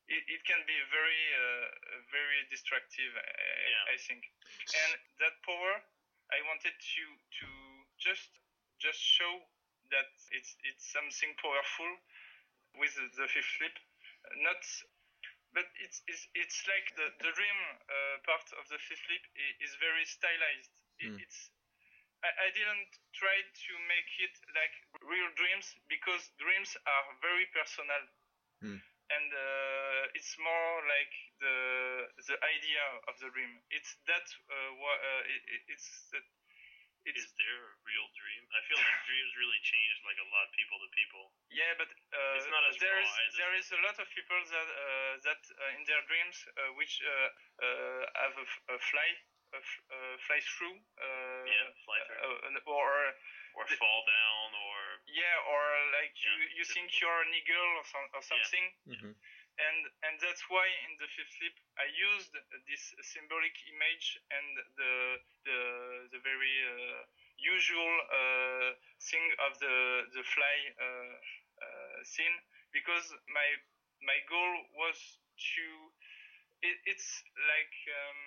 [0.10, 3.26] it, it can be very uh, very destructive I,
[3.70, 3.94] Yeah.
[3.94, 4.26] I think
[4.74, 5.74] and that power
[6.34, 7.04] i wanted to
[7.40, 7.46] to
[8.00, 8.30] just
[8.80, 9.34] just show
[9.92, 11.92] that it's it's something powerful
[12.80, 13.76] with the, the fifth sleep
[14.44, 14.62] not
[15.54, 19.58] but it's it's, it's like the the dream uh, part of the fifth sleep i-
[19.64, 21.20] is very stylized It- Mm.
[21.24, 21.50] it's
[22.24, 28.04] I, I didn't try to make it like real dreams because dreams are very personal
[28.64, 28.80] Mm.
[29.12, 31.58] and uh, it's more like the
[32.26, 36.45] the idea of the dream it's that uh, wha- uh, it, it- it's that it's
[37.06, 38.44] Is there a real dream?
[38.50, 41.24] I feel like dreams really change like a lot people to people.
[41.54, 43.98] yeah but uh, It's not as there raw is as it- there is a lot
[44.02, 47.30] of people that uh, that uh, in their dreams uh, which uh,
[47.62, 49.08] uh, have a, f- a fly
[49.54, 52.26] a f- uh, fly through uh, Yeah, fly through.
[52.26, 53.14] uh, or
[53.56, 55.62] Or the- fall down, or yeah or
[56.02, 59.14] like you Yeah, you think you're a niggle or, some, or something Mhm.
[59.56, 62.36] And and that's why in the fifth sleep I used
[62.68, 62.84] this
[63.16, 64.94] symbolic image and the
[65.48, 65.62] the
[66.12, 67.08] the very uh,
[67.40, 69.76] usual uh, thing of the
[70.12, 71.16] the fly uh,
[71.64, 72.36] uh, scene
[72.76, 73.48] because my
[74.04, 75.00] my goal was
[75.56, 75.66] to
[76.60, 78.22] it, it's like um,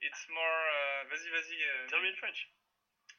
[0.00, 2.48] it's more uh, vas-y vas-y euh, tell me in French.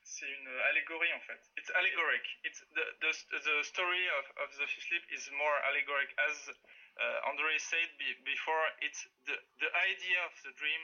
[0.10, 1.40] c'est une allégorie en fait.
[1.58, 2.26] It's allegoric.
[2.44, 3.12] It's the the,
[3.46, 6.50] the story of, of the fifth sleep is more allegoric as
[7.00, 8.66] uh, Andre said be, before.
[8.84, 10.82] It's the the idea of the dream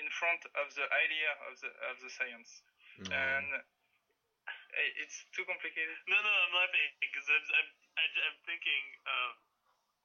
[0.00, 2.62] in front of the idea of the of the science,
[2.94, 3.10] Mm.
[3.10, 5.94] and uh, it's too complicated.
[6.06, 9.32] No, no, I'm laughing because I'm, I'm, I- I'm thinking, um,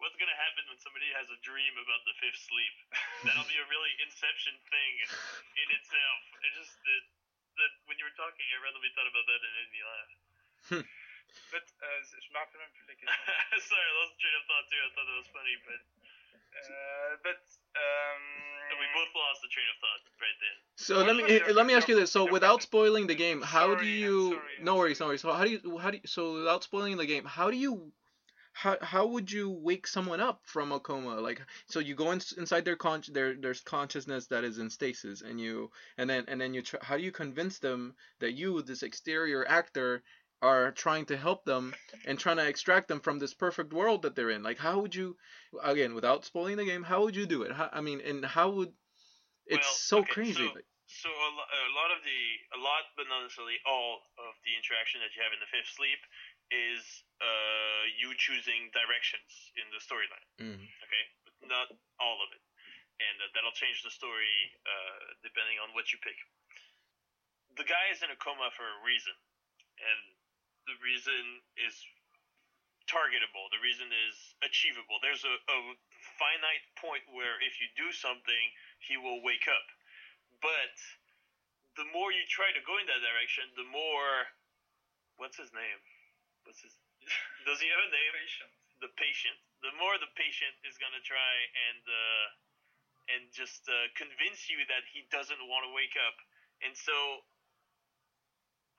[0.02, 2.76] what's gonna happen when somebody has a dream about the fifth sleep?
[3.30, 4.93] That'll be a really Inception thing
[5.58, 6.20] in itself.
[6.45, 7.04] It just that
[7.62, 10.12] that when you were talking, I randomly thought about that and it made me laugh.
[11.51, 13.69] But uh, je me rappelle même plus de la question.
[13.69, 14.80] Sorry, I lost train of thought too.
[14.80, 15.82] I thought that was funny, but
[16.49, 17.41] Uh, but
[17.77, 18.21] um,
[18.80, 20.57] we both lost the train of thought right then.
[20.75, 22.11] So let me let me ask you this.
[22.11, 24.30] So without spoiling the game, how do Sorry, I'm you?
[24.34, 25.21] sorry, No worries, no worries.
[25.21, 25.77] So how do you?
[25.77, 26.07] How do you?
[26.07, 27.91] So without spoiling the game, how do you?
[28.51, 31.21] How, how would you wake someone up from a coma?
[31.21, 35.21] Like so you go in, inside their con their there's consciousness that is in stasis,
[35.21, 38.61] and you and then and then you try, how do you convince them that you
[38.61, 40.01] this exterior actor
[40.42, 41.74] are trying to help them
[42.06, 44.44] and trying to extract them from this perfect world that they're in?
[44.44, 45.18] Like how would you
[45.64, 46.84] again without spoiling the game?
[46.84, 47.52] How would you do it?
[47.52, 48.72] How, I mean, and how would
[49.46, 50.48] it's Well, so okay, crazy.
[50.48, 52.22] so- So a, lo- a lot of the,
[52.58, 55.70] a lot, but not necessarily all of the interaction that you have in the fifth
[55.78, 56.02] sleep
[56.50, 56.82] is
[57.22, 60.26] uh, you choosing directions in the storyline.
[60.42, 61.70] mm, Okay, but not
[62.02, 62.42] all of it,
[63.06, 64.34] and uh, that'll change the story
[64.66, 66.18] uh, depending on what you pick.
[67.58, 69.14] The guy is in a coma for a reason,
[69.78, 70.02] and
[70.70, 71.74] the reason is
[72.86, 73.49] targetable.
[73.49, 74.15] The reason is
[74.45, 75.01] achievable.
[75.01, 75.59] There's a, a
[76.22, 78.43] finite point where if you do something,
[78.86, 79.67] he will wake up.
[80.45, 80.76] But
[81.78, 84.30] the more you try to go in that direction, the more
[85.17, 85.82] what's his name?
[86.45, 86.74] What's his?
[87.49, 88.13] Does he have a name?
[88.13, 88.51] Patient.
[88.80, 91.34] the patient, the more the patient is gonna try
[91.70, 92.26] and uh,
[93.15, 96.15] and just uh, convince you that he doesn't want to wake up.
[96.61, 96.93] And so,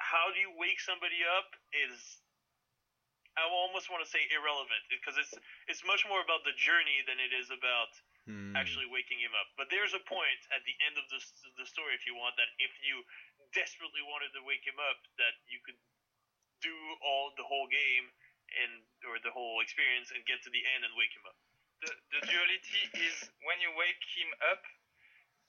[0.01, 1.94] how do you wake somebody up is
[3.38, 5.32] I almost want to say irrelevant because it's
[5.70, 7.92] it's much more about the journey than it is about
[8.26, 8.53] mm.
[8.59, 9.46] actually waking him up.
[9.55, 11.20] But there's a point at the end of the
[11.61, 13.07] the story, if you want, that if you
[13.55, 15.78] desperately wanted to wake him up, that you could
[16.61, 18.11] do all the whole game
[18.66, 21.38] and or the whole experience and get to the end and wake him up.
[21.86, 24.61] The, the duality is when you wake him up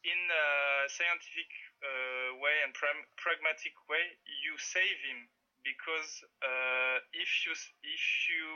[0.06, 0.46] in a
[0.88, 1.50] scientific
[1.82, 4.02] uh, way and pram- pragmatic way,
[4.46, 5.28] you save him
[5.66, 8.48] because uh, if you if you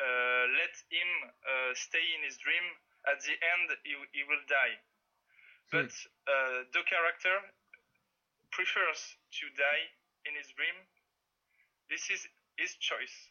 [0.00, 1.10] uh, let him
[1.44, 2.64] uh, stay in his dream,
[3.08, 4.76] at the end he, he will die.
[5.72, 5.84] Hmm.
[5.84, 5.92] But
[6.28, 7.36] uh, the character
[8.50, 9.00] prefers
[9.40, 9.84] to die
[10.26, 10.76] in his dream.
[11.88, 13.30] This is his choice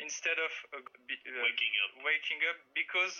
[0.00, 1.90] instead of uh, be, uh, Waking up.
[2.02, 3.14] waking up because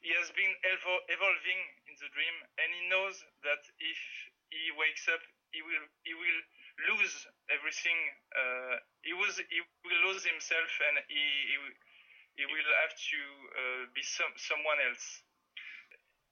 [0.00, 1.60] he has been evo- evolving
[1.90, 4.00] in the dream and he knows that if
[4.50, 5.22] he wakes up
[5.52, 6.40] he will he will
[6.90, 7.16] lose
[7.50, 7.98] everything
[8.36, 11.78] uh, he was he will lose himself and he he, will-
[12.38, 13.20] he will have to
[13.60, 15.22] uh, be some someone else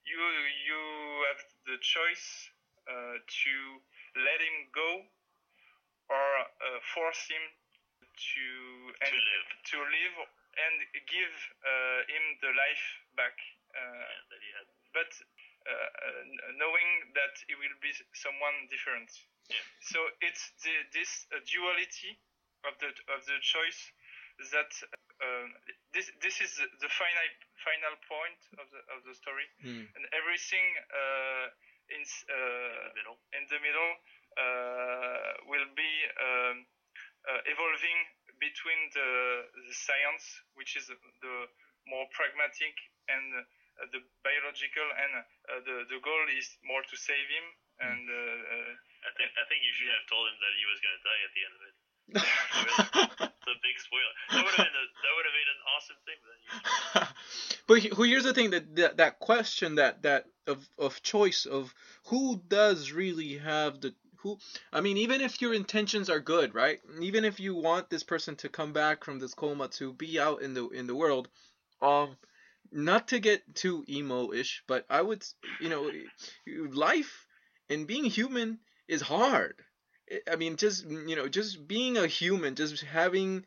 [0.05, 0.19] you
[0.66, 0.81] you
[1.29, 2.51] have the choice
[2.91, 3.55] uh, to
[4.16, 5.07] let him go
[6.09, 7.45] or uh, force him
[8.03, 8.45] to
[9.05, 9.49] and live.
[9.71, 10.16] to live
[10.59, 12.85] and give uh, him the life
[13.16, 13.37] back.
[13.73, 14.66] Uh, Yeah, that he had.
[14.97, 15.11] but
[16.57, 19.09] knowing that he will be someone different.
[19.49, 19.62] Yeah.
[19.81, 22.19] So it's the, this uh, duality
[22.69, 23.81] of the of the choice
[24.53, 24.71] that
[25.19, 25.47] uh,
[25.93, 27.29] this this is the- final
[27.64, 29.87] final point of the of the story, Mm.
[29.97, 31.47] and everything uh,
[31.91, 33.16] in s- in uh, the middle.
[33.35, 33.93] in the middle
[34.39, 35.93] uh, will be
[36.23, 36.57] um,
[37.29, 37.99] uh, evolving
[38.39, 39.09] between the,
[39.66, 41.37] the science, which is the
[41.91, 42.75] more pragmatic,
[43.11, 43.43] and uh,
[43.93, 47.47] the biological, and uh, the the goal is more to save him.
[47.79, 48.72] And uh, uh,
[49.07, 51.33] I think I think you should have told him that he was gonna die at
[51.35, 51.74] the end of it.
[53.49, 54.12] The big spoiler.
[54.31, 56.20] That would have been a, that would have made an awesome thing.
[56.29, 57.09] But
[57.66, 61.47] but he- who- here's the thing that, that that question that that of of choice
[61.47, 61.72] of
[62.07, 64.39] who does really have the who
[64.72, 68.37] I mean even if your intentions are good right even if you want this person
[68.37, 71.29] to come back from this coma to be out in the in the world
[71.81, 72.16] um
[72.73, 75.25] not to get too emo-ish but I would
[75.59, 75.91] you know
[76.47, 77.27] life
[77.71, 78.59] and being human
[78.89, 79.55] is hard.
[80.33, 83.45] I- mean just you know just being a human just having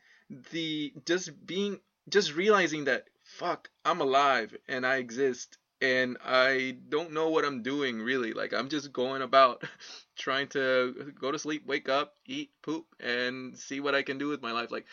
[0.52, 7.12] the just being just realizing that fuck i'm alive and i exist and i don't
[7.12, 8.34] know what i'm doing really.
[8.34, 9.64] Like i'm just going about
[10.18, 14.28] trying to go to sleep wake up eat poop and see what i can do
[14.28, 14.72] with my life.
[14.72, 14.86] Like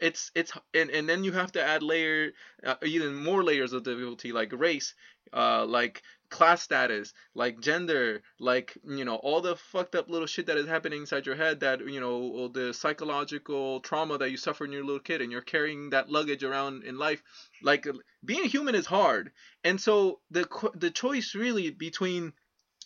[0.00, 2.32] it's it's and, and then you have to add layer
[2.64, 4.94] uh, even more layers of difficulty like race
[5.32, 10.46] uh like class status like gender like you know all the fucked up little shit
[10.46, 14.36] that is happening inside your head that you know all the psychological trauma that you
[14.36, 17.22] suffered when you're a little kid and you're carrying that luggage around in life.
[17.62, 17.86] Like
[18.24, 19.32] being human is hard.
[19.62, 22.32] And so the the choice really between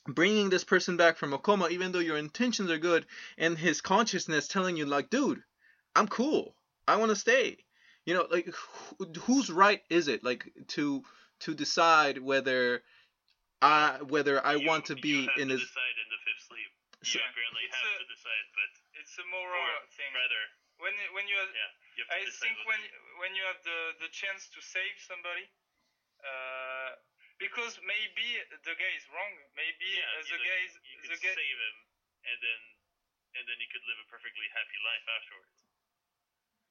[0.06, 3.04] bringing this person back from a coma even though your intentions are good
[3.36, 5.42] and his consciousness telling you like dude
[5.94, 6.54] i'm cool.
[6.86, 7.58] I want to stay.
[8.06, 8.48] You know like
[8.98, 11.02] wh- whose right is it like to
[11.40, 12.82] to decide whether
[13.62, 16.44] i whether i you- want to be have in to this decide in the fifth
[16.46, 16.70] sleep.
[17.02, 20.12] You So- apparently It's have a- to decide, but it's a moral or thing.
[20.14, 20.42] rather,
[20.78, 23.60] When when you have, yeah, you have to I think when you- when you have
[23.62, 25.46] the the chance to save somebody,
[26.24, 26.90] uh,
[27.38, 28.26] because maybe
[28.62, 29.34] the guy is wrong.
[29.54, 31.34] Maybe Yeah, uh, the guy is you the guy.
[31.34, 31.76] save him,
[32.30, 32.60] and then
[33.38, 35.58] and then he could live a perfectly happy life afterwards.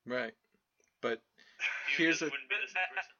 [0.05, 0.35] Right.
[1.01, 1.21] But
[1.99, 3.15] Here's a- wouldn't be the But same person.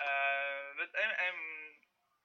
[0.00, 1.40] Uh, but I'm I'm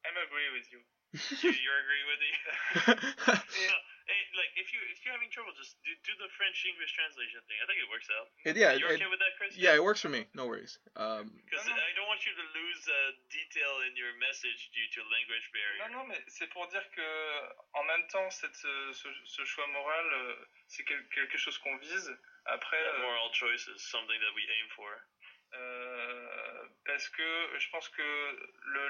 [0.08, 0.80] I'm agree with you.
[1.44, 2.32] you, you agree with me?
[3.66, 3.78] No,
[4.12, 7.40] hey, like if you if you're having trouble, just do, do the French English translation
[7.50, 7.58] thing.
[7.58, 8.28] I think it works out.
[8.46, 9.56] It- yeah, it- okay with that, Chris?
[9.58, 10.28] yeah, it works for me.
[10.38, 10.78] No worries.
[11.00, 11.82] Um, Because No, no.
[11.82, 15.80] I don't want you to lose uh, detail in your message due to language barrier.
[15.88, 17.08] Non, non, mais c'est pour dire que
[17.74, 20.36] en même temps, cette, ce, choix moral, euh,
[20.68, 22.12] c'est quel- quelque chose qu'on vise.
[22.46, 24.92] Après, That euh, moral choice is something that we aim for.
[25.56, 28.04] Euh, parce que je pense que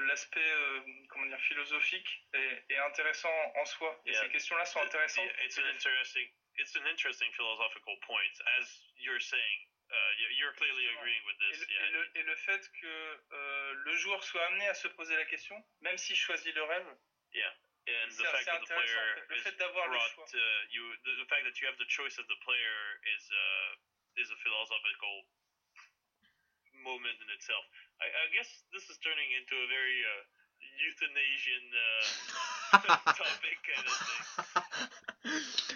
[0.06, 4.00] l'aspect, euh, comment dire, philosophique est, est intéressant en soi.
[4.06, 4.20] Et Yeah.
[4.22, 5.24] ces questions-là sont intéressantes.
[5.26, 9.68] yeah, it's an interesting it's an interesting philosophical point, as you're saying.
[9.88, 11.60] Uh, you- you're clearly agreeing with Et this.
[11.60, 11.86] le, yeah.
[11.86, 15.24] et le- et le fait que euh, le joueur soit amené à se poser la
[15.26, 16.86] question, même s'il choisit le rêve,
[17.88, 19.28] and the c'est fact that the player intéressant.
[19.30, 20.26] Le is fait d'avoir le brought choix.
[20.26, 20.38] to
[20.70, 23.76] you, the, the fact that you have the choice of the player is uh,
[24.20, 25.24] is a philosophical
[26.86, 27.64] moment in itself.
[27.98, 30.22] I, I guess this is turning into a very uh,
[30.86, 32.04] euthanasian uh,
[33.18, 34.22] topic kind of thing.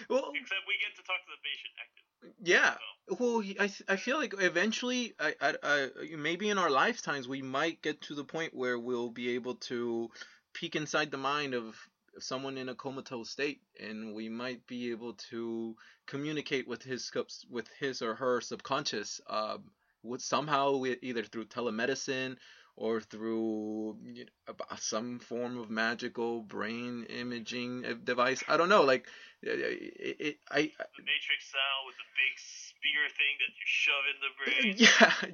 [0.09, 2.11] well, Except we get to talk to the patient actively.
[2.41, 2.73] yeah.
[2.79, 3.15] So.
[3.19, 7.81] Well, I I feel like eventually, I, I, I maybe in our lifetimes we might
[7.81, 10.09] get to the point where we'll be able to
[10.53, 11.75] peek inside the mind of
[12.19, 15.75] someone in a comatose state, and we might be able to
[16.07, 17.11] communicate with his
[17.49, 19.71] with his or her subconscious, um,
[20.03, 22.37] with somehow either through telemedicine
[22.75, 28.43] or through you know, some form of magical brain imaging uh, device.
[28.47, 29.07] I don't know, like
[29.41, 30.61] it, it, I
[30.97, 32.39] The Matrix style with the big
[32.81, 34.75] spear thing that you shove in the brain.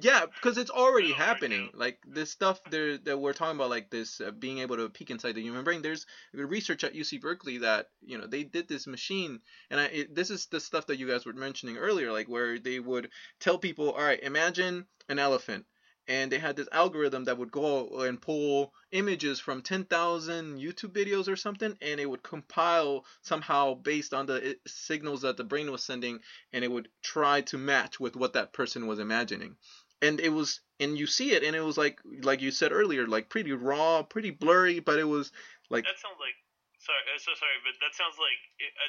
[0.02, 1.70] Yeah, yeah, because it's already happening.
[1.74, 5.10] Like this stuff there that we're talking about, like this uh, being able to peek
[5.10, 5.82] inside the human brain.
[5.82, 9.40] There's research at UC Berkeley that you know they did this machine,
[9.70, 12.58] and I, it, this is the stuff that you guys were mentioning earlier, like where
[12.58, 15.64] they would tell people, all right, imagine an elephant.
[16.08, 21.28] And they had this algorithm that would go and pull images from 10,000 YouTube videos
[21.28, 25.70] or something, and it would compile somehow based on the uh, signals that the brain
[25.70, 26.20] was sending,
[26.52, 29.56] and it would try to match with what that person was imagining
[30.00, 33.06] and it was and you see it and it was like like you said earlier
[33.06, 35.32] like pretty raw pretty blurry but it was
[35.70, 36.34] like That sounds like.
[36.78, 38.40] Sorry, uh, so sorry, but that sounds like.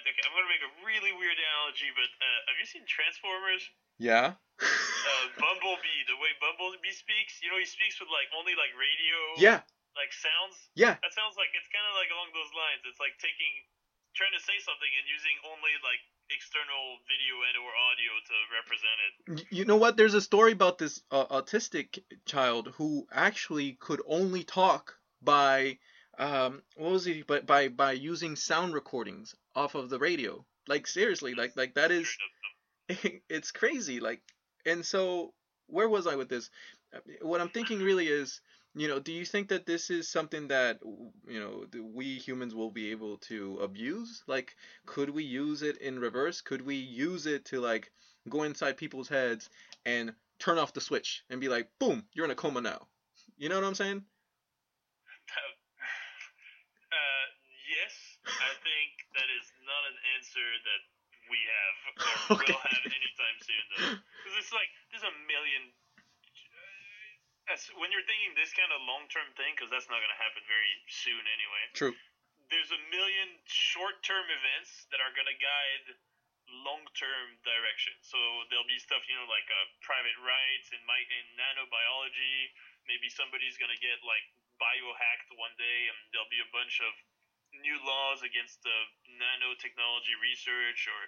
[0.05, 3.65] Think I'm gonna make a really weird analogy, but uh, have you seen Transformers?
[3.99, 8.71] yeah Uh, Bumblebee, the way Bumblebee speaks, you know, he speaks with like only like
[8.77, 9.59] radio, yeah
[9.97, 10.55] like sounds.
[10.75, 12.83] yeah That sounds like it's kind of like along those lines.
[12.87, 13.53] It's like taking,
[14.15, 18.97] trying to say something and using only like external video and or audio to represent
[19.07, 19.13] it.
[19.51, 24.43] You know what there's a story about this uh, autistic child who actually could only
[24.43, 25.79] talk by
[26.19, 30.45] um what was he but by by using sound recordings off of the radio?
[30.67, 32.17] Like seriously like like that is
[33.29, 34.21] it's crazy like
[34.65, 35.33] and so
[35.67, 36.49] where was i with this?
[37.21, 38.41] What i'm thinking really is
[38.75, 40.79] you know do you think that this is something that
[41.27, 44.23] you know we humans will be able to abuse?
[44.27, 44.55] Like
[44.85, 46.41] could we use it in reverse?
[46.41, 47.91] Could we use it to like
[48.29, 49.49] go inside people's heads
[49.85, 52.87] and turn off the switch and be like boom you're in a coma now.
[53.37, 54.03] You know what i'm saying
[56.91, 57.25] Uh,
[57.69, 60.81] yes, I think that is not an answer that
[61.29, 62.53] we have or Okay.
[62.53, 63.95] will have anytime soon, though.
[64.21, 65.73] Because it's like there's a million.
[67.49, 70.45] As, when you're thinking this kind of long-term thing, because that's not going to happen
[70.45, 71.63] very soon anyway.
[71.73, 71.95] True.
[72.53, 75.97] There's a million short-term events that are going to guide
[76.61, 77.93] long-term direction.
[78.05, 78.17] So
[78.49, 82.53] there'll be stuff, you know, like uh, private rights and my in nanobiology.
[82.85, 84.25] Maybe somebody's going to get like
[84.61, 86.93] biohacked one day, and there'll be a bunch of
[87.55, 88.71] new laws against uh,
[89.17, 91.01] nanotechnology research, or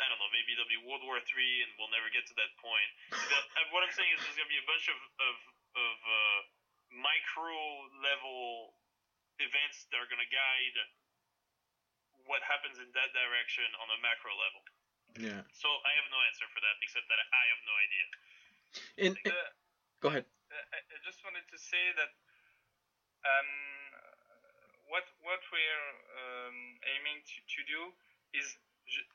[0.00, 2.52] I don't know, maybe there'll be World War Three, and we'll never get to that
[2.60, 2.90] point.
[3.12, 5.36] But, uh, what I'm saying is, there's going to be a bunch of of,
[5.76, 6.40] of uh,
[6.92, 7.56] micro
[8.04, 8.76] level
[9.40, 10.76] events that are going to guide
[12.28, 14.62] what happens in that direction on a macro level.
[15.18, 18.04] yeah So I have no answer for that, except that I have no idea.
[19.02, 19.48] and, and- Uh,
[19.98, 22.12] go ahead Uh, I I just wanted to say that
[23.26, 23.50] um,
[24.92, 25.88] what what we're
[26.20, 27.82] um, aiming to, to do
[28.36, 28.44] is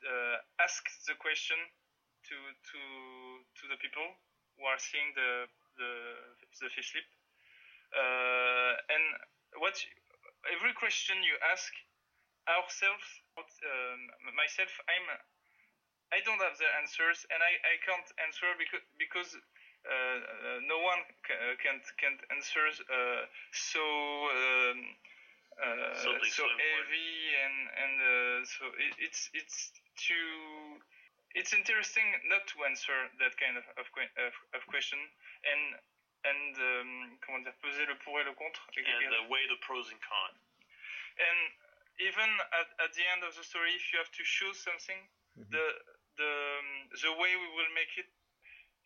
[0.02, 1.56] uh, ask the question
[2.26, 2.80] to to
[3.54, 4.10] to the people
[4.58, 5.46] who are seeing the
[5.78, 5.92] the
[6.58, 7.06] the fifth sleep,
[7.94, 9.04] uh, and
[9.62, 9.78] what
[10.50, 11.70] every question you ask
[12.50, 13.06] ourselves,
[13.38, 14.00] um,
[14.34, 15.06] myself, I'm
[16.10, 19.30] I don't have the answers, and I, I can't answer because because
[19.86, 24.98] uh, uh, no one can't can't answer uh, so um,
[25.98, 30.78] so so heavy and and uh, so it, it's it's too
[31.34, 34.98] it's interesting not to answer that kind of of, of, of question
[35.44, 35.62] and
[36.26, 36.92] and um,
[37.22, 40.38] comment dire peser le pour et le contre And the way the pros and cons.
[41.18, 41.38] and
[41.98, 45.00] even at, at the end of the story if you have to choose something
[45.50, 45.66] the
[46.18, 46.68] the um,
[47.02, 48.06] the way we will make it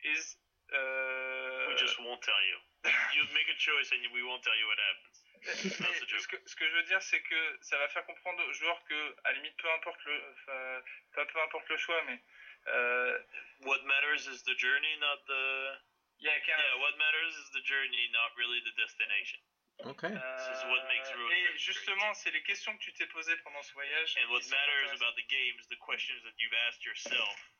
[0.05, 0.37] is
[0.73, 2.59] uh, We just won't tell you.
[3.17, 5.22] You make a choice and we won't tell you what happens.
[5.45, 8.83] Ce, que, ce que je veux dire, c'est que ça va faire comprendre aux joueurs
[8.85, 10.83] que, à la limite, peu importe le, enfin,
[11.15, 12.21] pas peu importe le choix, mais
[12.69, 13.19] euh,
[13.63, 15.79] What matters is the journey, not the.
[16.21, 19.41] il y a quand Yeah, what matters is the journey, not really the destination.
[19.85, 20.11] Okay.
[20.11, 23.37] This is what makes Euh, road et justement, c'est les questions que tu t'es posées
[23.39, 24.15] pendant ce voyage.
[24.23, 27.51] And what matters about the game is the questions that you've asked yourself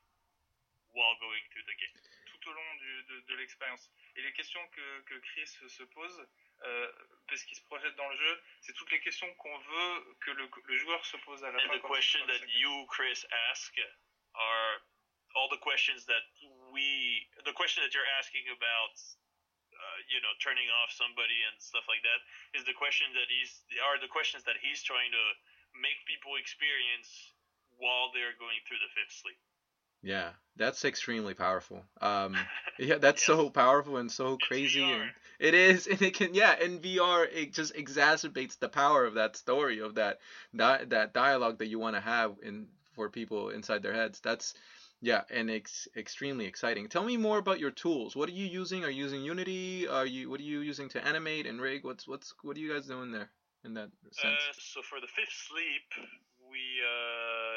[0.93, 1.91] while going through the game.
[2.25, 3.89] tout au long du- de, de l'expérience.
[4.15, 6.27] Et les questions que, que Chris se pose,
[6.63, 6.91] euh,
[7.27, 10.49] parce qu'il se projette dans le jeu, c'est toutes les questions qu'on veut que le,
[10.65, 11.77] le joueur se pose à la And fin.
[11.77, 13.73] the quand il question that you, Chris, ask
[14.35, 14.81] are
[15.35, 16.23] all the questions that
[16.71, 18.93] we, the question that you're asking about,
[19.73, 22.19] uh, you know, turning off somebody and stuff like that,
[22.53, 25.23] is the question that he's, are the questions that he's trying to
[25.73, 27.33] make people experience
[27.81, 29.39] while they're going through the fifth sleep.
[30.03, 31.83] Yeah, that's extremely powerful.
[32.01, 32.35] Um,
[32.79, 35.01] yeah, that's so powerful and so It's crazy, VR.
[35.01, 39.15] and it is, and it can, yeah, in VR, it just exacerbates the power of
[39.15, 40.19] that story, of that
[40.55, 44.19] di- that dialogue that you want to have in for people inside their heads.
[44.21, 44.53] That's,
[45.01, 46.87] yeah, and it's extremely exciting.
[46.87, 48.15] Tell me more about your tools.
[48.15, 48.83] What are you using?
[48.85, 49.87] Are you using Unity?
[49.87, 51.83] Are you what are you using to animate and rig?
[51.83, 53.29] What's what's what are you guys doing there
[53.65, 54.23] in that sense?
[54.25, 55.87] Uh, so for the fifth sleep,
[56.51, 57.52] we uh,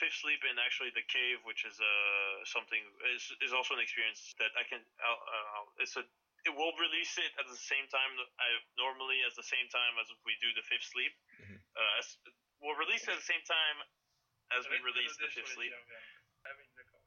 [0.00, 1.84] fifth sleep and actually the cave, which is uh,
[2.48, 2.80] something
[3.12, 4.80] is, is also an experience that I can.
[4.96, 6.04] Uh, it's a
[6.48, 8.16] it will release it at the same time.
[8.40, 8.48] I
[8.80, 11.12] normally at the same time as we do the fifth sleep.
[11.36, 11.60] Mhm.
[11.76, 12.16] Uh, as,
[12.64, 13.76] we'll release it at the same time
[14.56, 15.68] as we release the fifth sleep.
[15.68, 16.56] diagrams.
[16.56, 17.04] Oui, d'accord.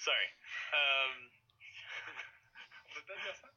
[0.00, 0.28] Sorry.
[0.74, 1.30] Um,
[2.84, 3.48] On peut pas dire ça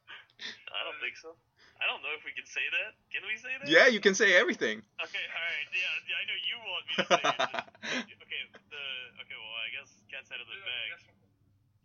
[0.70, 1.34] I don't think so.
[1.78, 2.98] I don't know if we can say that.
[3.14, 3.70] Can we say that?
[3.70, 4.82] Yeah, you can say everything.
[4.98, 5.24] Okay.
[5.30, 5.68] All right.
[5.70, 6.10] Yeah.
[6.10, 7.22] yeah, I know you want me to say
[8.02, 8.14] it.
[8.26, 8.42] okay.
[8.70, 8.84] The
[9.22, 9.38] okay.
[9.38, 10.88] Well, I guess cat's out of the bag.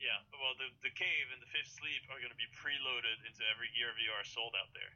[0.02, 0.18] Yeah.
[0.34, 3.70] Well, the the cave and the fifth sleep are going to be preloaded into every
[3.78, 4.94] Gear VR sold out there.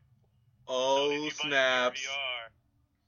[0.65, 2.01] so Oh if you buy snaps!
[2.01, 2.43] Gear VR,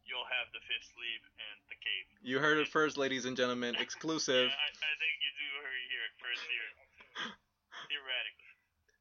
[0.05, 2.05] you'll have the fifth sleep and the cave.
[2.21, 3.73] You heard it first, ladies and gentlemen.
[3.81, 4.47] Exclusive.
[4.47, 5.47] Yeah, I, I think you do
[5.89, 6.69] hear it first here.
[7.89, 8.53] Theoretically.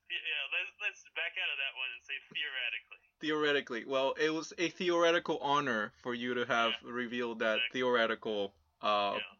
[0.09, 3.00] Yeah, yeah, let's let's back out of that one and say theoretically.
[3.20, 7.80] Theoretically, well, it was a theoretical honor for you to have revealed that Exactly.
[7.80, 8.54] theoretical.
[8.80, 9.34] Uh, Yeah.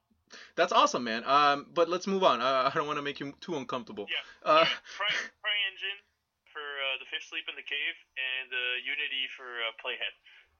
[0.61, 1.25] That's awesome, man.
[1.25, 2.45] Um, but let's move on.
[2.45, 4.05] Uh, I don't want to make you too uncomfortable.
[4.13, 4.21] Yeah.
[4.45, 5.09] Uh, Cry,
[5.41, 6.01] CryEngine
[6.53, 10.13] for uh, the Fifth Sleep in the Cave, and uh, Unity for uh, Playhead.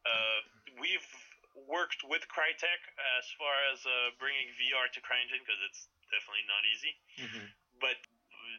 [0.09, 0.41] Uh,
[0.81, 1.05] we've
[1.69, 2.81] worked with Crytek
[3.21, 6.93] as far as uh, bringing VR to CryEngine because it's definitely not easy,
[7.29, 7.47] Mm-hmm.
[7.85, 7.99] but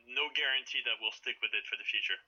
[0.08, 2.20] no guarantee that we'll stick with it for the future.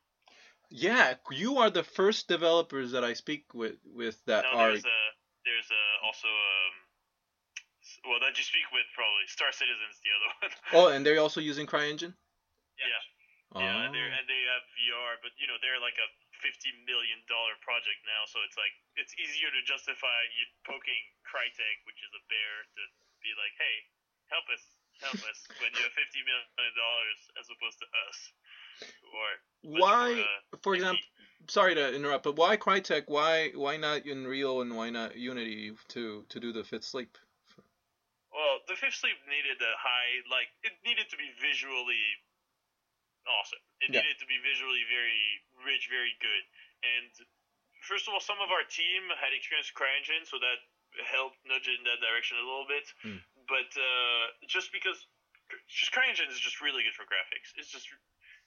[0.71, 4.71] Yeah, you are the first developers that I speak with with that no, are.
[4.71, 5.09] there's uh,
[5.43, 6.73] there's uh, also um,
[8.07, 10.51] well that you speak with probably Star Citizen's the other one.
[10.79, 12.15] Oh, and they're also using CryEngine.
[12.79, 13.03] yeah.
[13.51, 13.59] Oh.
[13.59, 16.07] Yeah, and, they're, and they have VR, but you know they're like a
[16.39, 21.83] fifty million dollar project now, so it's like it's easier to justify you poking Crytek,
[21.83, 22.83] which is a bear, to
[23.19, 23.75] be like, hey,
[24.31, 24.63] help us,
[25.01, 28.17] help us, when you have fifty million dollars as opposed to us,
[29.03, 29.27] or
[29.63, 31.03] Why, uh, for example,
[31.47, 33.03] sorry to interrupt, but why Crytek?
[33.07, 37.17] Why why not Unreal and why not Unity to to do the Fifth Sleep?
[38.31, 41.99] Well, the Fifth Sleep needed a high, like, it needed to be visually
[43.27, 43.59] awesome.
[43.81, 44.01] It Yeah.
[44.01, 46.43] needed to be visually very rich, very good.
[46.83, 47.11] And
[47.83, 50.59] first of all, some of our team had experienced CryEngine, so that
[51.05, 52.93] helped nudge it in that direction a little bit.
[53.01, 53.17] Hmm.
[53.51, 54.95] But uh, just because,
[55.67, 57.51] just CryEngine is just really good for graphics.
[57.59, 57.91] It's just,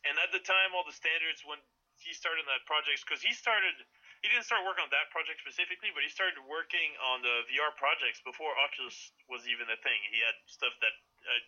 [0.09, 1.61] and at the time, all the standards when
[2.01, 3.77] he started on that project, because he started
[4.25, 7.77] he didn't start working on that project specifically, but he started working on the VR
[7.77, 10.01] projects before Oculus was even a thing.
[10.09, 10.97] He had stuff that
[11.29, 11.45] I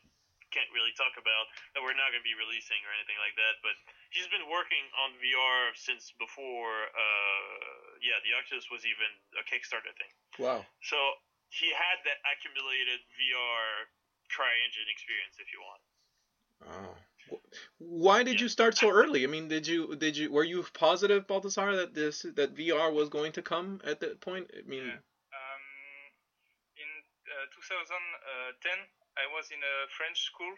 [0.53, 3.65] can't really talk about that we're not going to be releasing or anything like that.
[3.65, 3.81] But
[4.13, 9.09] he's been working on VR since before, uh, yeah, the Oculus was even
[9.41, 10.13] a Kickstarter thing.
[10.37, 10.69] Wow.
[10.85, 11.01] So
[11.61, 13.89] he had that accumulated VR
[14.29, 15.83] CryEngine experience, if you want.
[16.69, 16.95] Oh.
[17.79, 19.25] Why did you start so early?
[19.25, 23.09] I mean, did you did you were you positive, Balthasar, that this that VR was
[23.09, 24.47] going to come at that point?
[24.55, 25.03] I mean, Yeah.
[25.41, 25.65] Um,
[26.79, 26.91] in
[27.27, 28.79] uh, 2010,
[29.19, 30.55] I was in a French school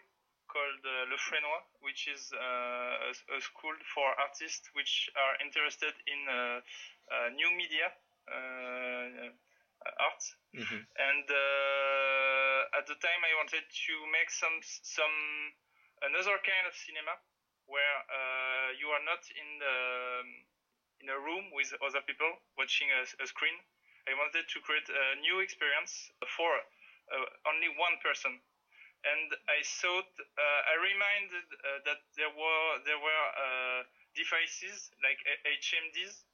[0.47, 5.93] called uh, Le Fresnoy, which is uh, a, a school for artists which are interested
[6.05, 6.61] in uh,
[7.09, 7.89] uh, new media
[8.29, 9.33] uh,
[9.99, 10.23] art.
[10.55, 10.85] Mhm.
[10.97, 15.17] And uh, at the time, I wanted to make some some
[16.01, 17.15] another kind of cinema
[17.67, 19.75] where uh, you are not in the
[21.01, 23.55] in a room with other people watching a, a screen.
[24.07, 26.51] I wanted to create a new experience for
[27.13, 28.39] uh, only one person.
[29.05, 33.81] And I thought, uh, I reminded uh, that there were there were uh,
[34.15, 36.25] devices like HMDs,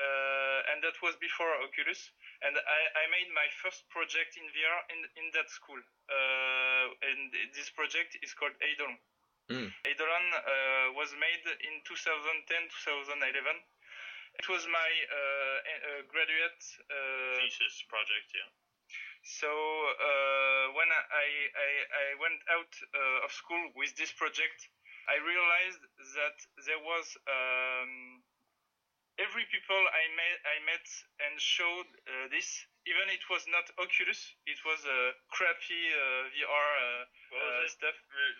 [0.00, 2.10] uh, and that was before Oculus.
[2.44, 5.80] And I, I made my first project in VR in in that school.
[5.80, 8.98] Uh, and this project is called Eidolon.
[9.46, 9.70] Mm.
[9.86, 13.62] Eidolon uh, was made in 2010-2011.
[14.36, 18.50] It was my uh, uh, graduate uh, Thesis project, yeah.
[19.24, 24.68] so uh, when I, I, I went out uh, of school with this project,
[25.08, 25.82] I realized
[26.20, 28.20] that there was um,
[29.22, 30.86] every people I met, I met
[31.28, 32.48] and showed uh, this.
[32.86, 37.02] Even it was not Oculus, it was a crappy uh, VR uh,
[37.34, 37.74] What was uh, it?
[37.74, 37.96] stuff.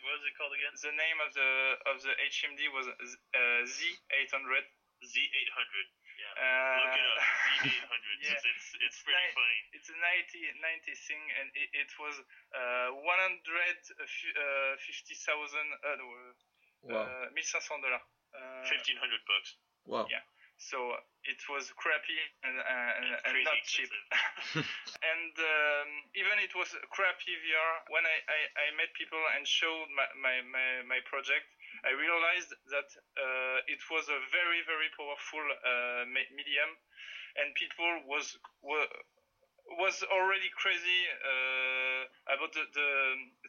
[0.06, 0.70] What was it called again?
[0.78, 1.50] The name of the
[1.90, 4.62] of the HMD was uh, Z800.
[5.02, 5.86] Z800.
[6.16, 6.32] Yeah.
[6.40, 7.20] Uh, Look it up.
[7.66, 8.16] Z800.
[8.22, 8.32] yeah.
[8.32, 9.58] It's, it's, it's It's pretty funny.
[9.76, 12.16] It's a 90, 90 thing, and it, it was
[12.56, 13.84] uh, 150,000
[14.78, 16.06] uh, no,
[16.86, 17.02] Wow.
[17.02, 18.06] uh, 1500 dollars.
[18.30, 19.50] Uh, 1500 bucks.
[19.90, 20.06] Wow.
[20.08, 20.22] yeah.
[20.58, 20.78] So
[21.28, 23.92] it was crappy and, uh, and, And not cheap.
[25.12, 27.72] and um, even it was crappy VR.
[27.92, 31.44] When I, I, I met people and showed my, my, my, my project,
[31.84, 32.88] I realized that
[33.20, 36.70] uh, it was a very very powerful uh, medium,
[37.36, 38.88] and people was were,
[39.76, 42.02] was already crazy uh,
[42.32, 42.90] about the, the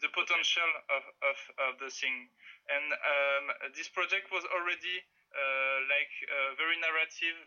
[0.03, 2.27] the potential of, of, of the thing.
[2.67, 3.45] And um,
[3.79, 5.07] this project was already
[5.89, 7.37] like uh, very narrative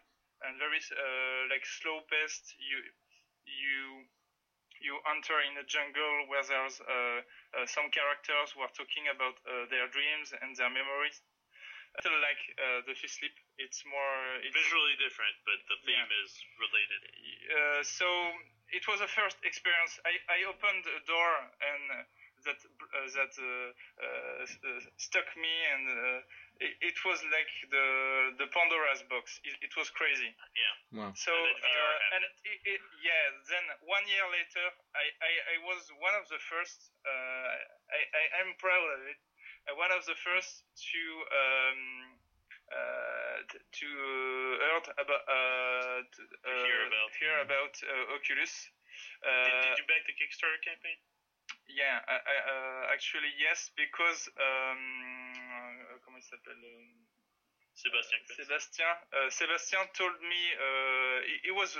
[0.47, 2.55] and very uh, like slow paced.
[2.59, 2.78] You
[3.47, 4.07] you
[4.80, 7.20] you enter in a jungle where there's uh,
[7.57, 11.20] uh, some characters who are talking about uh, their dreams and their memories.
[11.99, 13.34] I like uh, the Fifth Sleep.
[13.59, 16.22] It's more it's, Visually different, but the theme Yeah.
[16.24, 16.32] is
[16.62, 17.01] related.
[17.51, 18.07] uh, so
[18.72, 19.99] it was a first experience.
[20.07, 22.05] I, I opened a door and uh,
[22.47, 23.47] that uh, that uh,
[24.01, 26.20] uh, uh, stuck me, and uh,
[26.61, 27.86] it, it was like the
[28.36, 29.40] the Pandora's box.
[29.48, 30.30] It, it was crazy.
[30.52, 31.00] Yeah.
[31.00, 31.12] Wow.
[31.16, 35.56] So And then uh, and it, it, yeah, then one year later, I, I, I
[35.64, 36.92] was one of the first.
[37.02, 37.52] Uh,
[37.90, 39.18] I, I I'm proud of it.
[39.68, 41.02] Uh, one of the first to
[41.32, 41.80] um,
[42.70, 43.88] uh, to
[44.61, 47.08] heard about uh, t- uh, hear about.
[47.16, 48.52] hear about uh, Oculus.
[49.24, 50.98] Did, Uh, did you back the Kickstarter campaign?
[51.68, 55.34] Yeah, I, I, uh, actually yes, because um,
[55.92, 56.64] euh, comment il s'appelle?
[56.64, 57.06] um.
[57.74, 61.78] Sébastien, uh, Sébastien told me uh, he, he was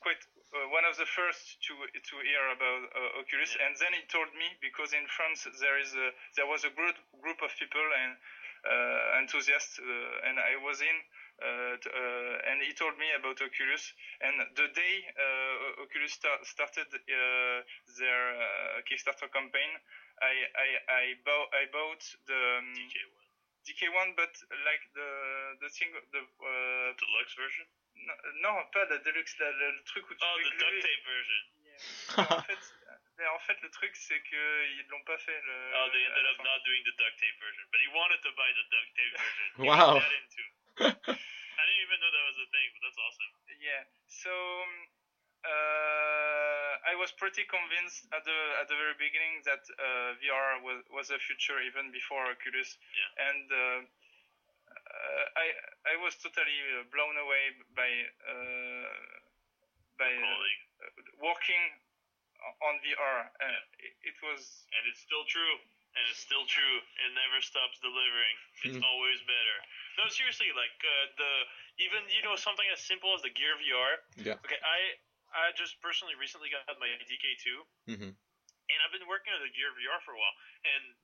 [0.00, 0.18] quite
[0.54, 3.66] uh, one of the first to to hear about uh, Oculus, Yeah.
[3.66, 6.96] and then he told me because in France there is a there was a group
[7.22, 8.16] group of people and
[8.66, 10.98] uh, enthusiasts, uh, and I was in.
[11.36, 13.92] Uh, t- uh, and he told me about Oculus.
[14.24, 17.60] And the day uh, Oculus sta- started uh,
[18.00, 19.70] their uh, Kickstarter campaign,
[20.24, 23.24] I I I, bought I bought the um, DK1.
[23.68, 24.32] DK1, but
[24.64, 25.10] like the
[25.60, 27.66] the thing the uh, Deluxe version?
[27.96, 30.72] non, non, pas la deluxe, la- le, le truc où tu Oh, the gluer.
[30.72, 31.42] duct tape version.
[31.66, 32.36] Yeah.
[32.38, 32.64] en fait,
[33.20, 35.36] mais en fait, le truc c'est que ils l'ont pas fait.
[35.36, 38.30] Le, Oh, they ended up not doing the duct tape version, but he wanted to
[38.40, 39.46] buy the duct tape version.
[39.60, 40.00] He Wow.
[40.78, 41.56] Was that into.
[41.56, 43.32] I didn't even know that was a thing, but that's awesome.
[43.60, 43.82] Yeah.
[44.08, 44.74] So um,
[45.46, 50.80] uh, I was pretty convinced at the at the very beginning that uh, VR was
[50.92, 52.76] was the future even before Oculus.
[52.94, 53.26] Yeah.
[53.30, 53.80] And uh,
[54.68, 55.46] uh, I
[55.92, 57.90] I was totally uh, blown away by
[58.26, 58.90] uh,
[59.98, 60.88] by uh,
[61.22, 61.62] working
[62.62, 63.18] on VR.
[63.40, 65.56] Uh, it, it was And it's still true.
[65.96, 66.76] And it's still true.
[67.08, 68.36] It never stops delivering.
[68.68, 68.84] It's Hmm.
[68.84, 69.58] always better.
[69.96, 71.30] No, seriously, like uh, the
[71.80, 73.96] even you know something as simple as the Gear VR.
[74.16, 74.36] Yeah.
[74.44, 74.96] Okay, I
[75.32, 78.16] I just personally recently got my DK2, Mhm.
[78.70, 80.96] and I've been working on the Gear VR for a while, and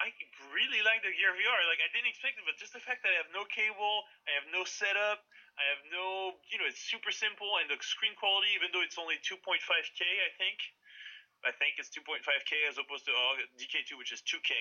[0.00, 0.12] I
[0.52, 1.64] really like the Gear VR.
[1.68, 4.32] Like I didn't expect it, but just the fact that I have no cable, I
[4.36, 5.24] have no setup,
[5.56, 8.98] I have no, you know, it's super simple, and the screen quality, even though it's
[9.00, 10.60] only 2.5K, I think,
[11.44, 14.52] I think it's 2.5K as opposed to uh, DK2, which is 2K,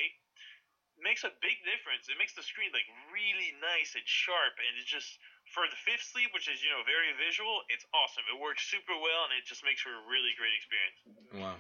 [1.00, 2.08] makes a big difference.
[2.08, 5.20] It makes the screen like really nice and sharp, and it just
[5.54, 8.26] for the fifth sleep, which is you know very visual, it's awesome.
[8.32, 11.00] It works super well, and it just makes for a really great experience.
[11.36, 11.60] Wow.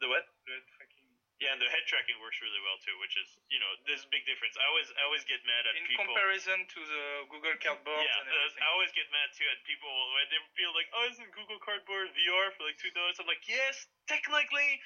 [0.00, 0.24] The what?
[0.48, 1.00] the head tracking.
[1.40, 4.10] Yeah, and the head tracking works really well too, which is you know there's a
[4.12, 4.60] big difference.
[4.60, 6.04] I always I always get mad at In people.
[6.04, 8.60] In comparison to the Google Cardboard yeah, and uh, everything.
[8.60, 12.12] I always get mad too at people when they feel like, oh, isn't Google Cardboard
[12.12, 13.16] VR for like two dollars?
[13.20, 14.80] I'm like, yes, technically,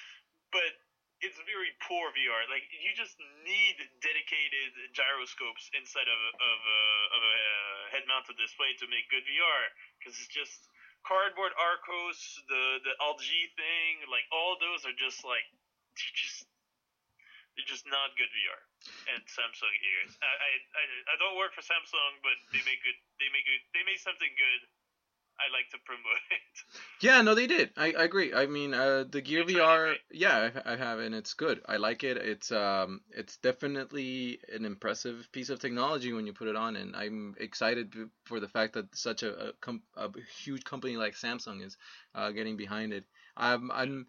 [0.55, 0.79] but
[1.25, 2.45] it's very poor VR.
[2.53, 6.59] Like you just need dedicated gyroscopes inside of a, of
[7.17, 9.63] of a uh, head-mounted display to make good VR
[9.99, 10.69] because it's just
[11.09, 12.21] cardboard Archos,
[12.53, 13.25] the the LG
[13.57, 15.49] thing, like all those are just like
[15.97, 16.45] they're just
[17.57, 18.61] they're just not good VR.
[19.17, 19.73] And Samsung.
[20.21, 22.99] I, I I I don't work for Samsung, but they make good.
[23.17, 23.63] They make good.
[23.73, 24.61] They make something good.
[25.41, 26.41] I like to promote it.
[27.01, 27.71] Yeah, no, they did.
[27.77, 28.33] I, I agree.
[28.33, 29.99] I mean, uh, the Gear VR, right?
[30.11, 31.61] yeah, I, I have, and it's good.
[31.69, 32.17] I like it.
[32.17, 36.97] It's um, it's definitely an impressive piece of technology when you put it on, and
[36.97, 37.93] I'm excited
[38.25, 40.09] for the fact that such a a, com- a
[40.43, 41.77] huge company like Samsung is
[42.15, 43.05] uh, getting behind it.
[43.37, 44.07] I'm I'm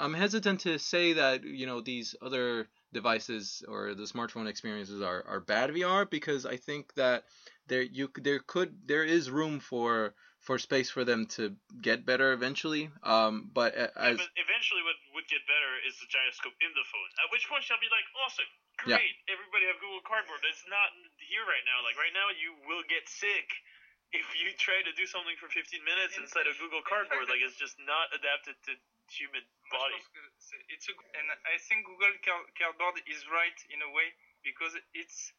[0.00, 5.24] I'm hesitant to say that you know these other devices or the smartphone experiences are,
[5.26, 7.24] are bad VR because I think that
[7.66, 12.32] there you there could there is room for for space for them to get better
[12.36, 12.92] eventually.
[13.02, 16.68] Um, but a- Yeah, as but eventually, what would get better is the gyroscope in
[16.76, 17.10] the phone.
[17.24, 18.50] At which point, I'll be like, awesome,
[18.84, 19.00] Yeah.
[19.00, 20.44] great, everybody have Google Cardboard.
[20.44, 21.80] It's not here right now.
[21.82, 23.48] Like right now, you will get sick
[24.12, 27.26] if you try to do something for 15 minutes In- inside of Google Cardboard.
[27.32, 28.76] Like it's just not adapted to
[29.08, 29.42] human
[29.72, 29.96] Moi, body.
[29.96, 32.12] je pense que c'est- it's a, and I think Google
[32.56, 34.12] Cardboard is right in a way
[34.44, 35.32] because it's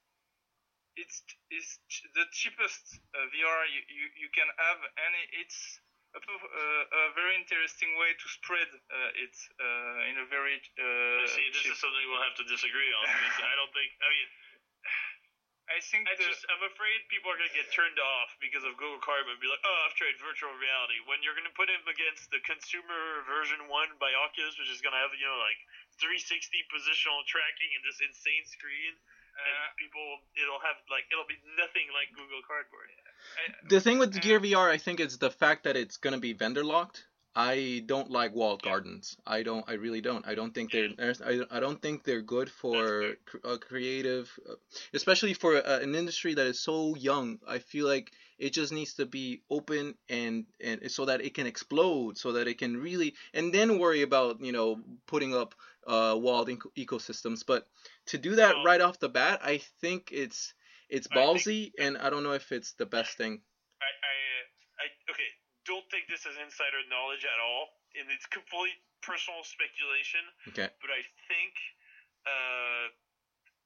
[0.95, 1.79] it's it's
[2.15, 5.79] the cheapest uh, VR you, you, you can have, and it's
[6.15, 11.27] a, uh, a very interesting way to spread uh, it uh, in a very uh,
[11.27, 11.75] See, this cheap.
[11.75, 13.91] is something we'll have to disagree on I don't think.
[13.99, 14.29] I mean,
[15.75, 18.79] I think I the, just I'm afraid people are gonna get turned off because of
[18.79, 21.03] Google Cardboard and be like, oh, I've tried virtual reality.
[21.09, 25.01] When you're gonna put him against the consumer version one by Oculus, which is gonna
[25.01, 25.59] have you know like
[25.99, 28.95] 360 positional tracking and this insane screen,
[29.35, 30.05] and uh, people
[30.39, 32.89] it'll have like it'll be nothing like Google Cardboard.
[33.35, 35.97] I, the thing with the Gear Uh, VR, I think, is the fact that it's
[35.97, 37.05] gonna be vendor locked.
[37.35, 38.71] I don't like walled Yeah.
[38.71, 39.17] gardens.
[39.27, 39.65] I don't.
[39.67, 40.25] I really don't.
[40.25, 40.91] I don't think they're.
[41.51, 44.55] I, don't think they're good for a creative, uh,
[44.93, 47.39] especially for a, an industry that is so young.
[47.45, 51.45] I feel like it just needs to be open and and so that it can
[51.45, 55.55] explode, so that it can really, and then worry about you know putting up
[55.85, 57.45] uh, walled eco- ecosystems.
[57.45, 57.67] But
[58.07, 60.53] to do that right off the bat, I think it's
[60.89, 63.41] it's I think- ballsy, and I don't know if it's the best thing.
[63.81, 64.15] I, I,
[64.81, 65.29] I, okay,
[65.65, 67.69] don't take this as insider knowledge at all,
[67.99, 70.21] and it's complete personal speculation.
[70.49, 70.69] Okay.
[70.81, 71.53] But I think,
[72.25, 72.85] uh,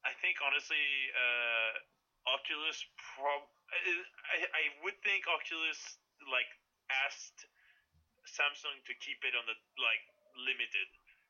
[0.04, 0.84] I think honestly,
[1.16, 1.72] uh,
[2.36, 2.84] Oculus
[3.16, 3.48] prob,
[4.36, 5.80] I, I would think Oculus
[6.28, 6.50] like
[7.08, 7.48] asked
[8.28, 10.04] Samsung to keep it on the like
[10.36, 10.90] limited,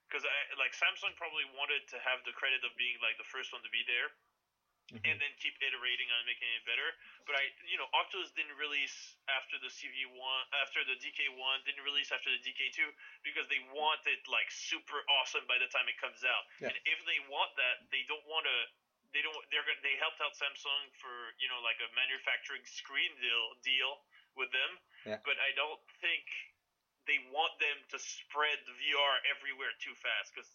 [0.09, 0.25] because
[0.57, 3.69] like Samsung probably wanted to have the credit of being like the first one to
[3.69, 4.09] be there
[4.89, 5.21] and mm-hmm.
[5.21, 6.89] then keep iterating on making it better.
[7.29, 12.09] But I, you know, Oculus didn't release after the CV1, after the DK1, didn't release
[12.09, 12.89] after the DK2
[13.21, 16.43] because they want it like super awesome by the time it comes out.
[16.57, 16.73] Yeah.
[16.73, 18.57] And if they want that, they don't want to.
[19.09, 19.37] They don't.
[19.49, 19.81] They're gonna.
[19.81, 24.05] They helped out Samsung for you know like a manufacturing screen deal deal
[24.37, 24.71] with them.
[25.01, 25.17] Yeah.
[25.25, 26.29] But I don't think
[27.07, 30.49] they want them to spread the VR everywhere too fast because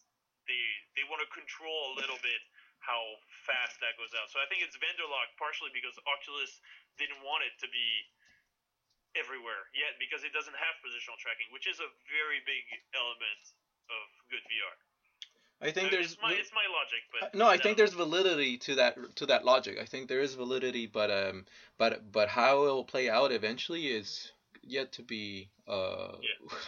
[0.45, 0.61] they
[0.99, 2.40] they want to control a little bit
[2.84, 3.01] how
[3.49, 4.28] fast that goes out.
[4.28, 6.61] So I think it's vendor lock partially because Oculus
[7.01, 7.88] didn't want it to be
[9.16, 13.42] everywhere yet because it doesn't have positional tracking, which is a very big element
[13.88, 14.76] of good VR.
[15.62, 17.78] I think I mean, there's it's my it's my logic, but Uh, no, I think
[17.78, 19.78] there's validity to that to that logic.
[19.80, 21.47] I think there is validity, but um,
[21.78, 24.32] but but how it'll play out eventually is
[24.67, 26.12] yet to be uh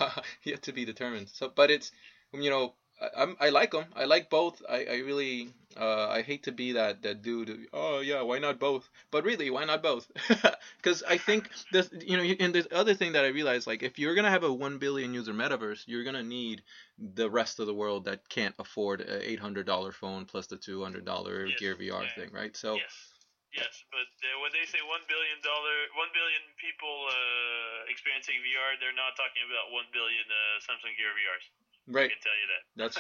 [0.45, 1.29] yet to be determined.
[1.29, 1.93] So, but it's
[2.33, 3.87] you know I, I'm I like them.
[3.95, 4.63] I like both.
[4.69, 7.69] I I really uh I hate to be that that dude.
[7.73, 8.89] Oh yeah, why not both?
[9.11, 10.11] But really, why not both?
[10.79, 13.99] Because I think this you know and the other thing that I realized like if
[13.99, 16.63] you're gonna have a one billion user metaverse, you're gonna need
[16.99, 20.57] the rest of the world that can't afford a eight hundred dollar phone plus the
[20.57, 22.09] two hundred dollar Yes, Gear VR yeah.
[22.15, 22.57] thing, right?
[22.57, 23.16] So Yes,
[23.55, 28.79] yes, but uh, when they say one billion dollar, one billion people uh, experiencing VR,
[28.83, 31.47] they're not talking about one billion uh, Samsung Gear VRs.
[31.87, 32.11] Right.
[32.11, 32.63] I can tell you that.
[32.75, 32.97] that's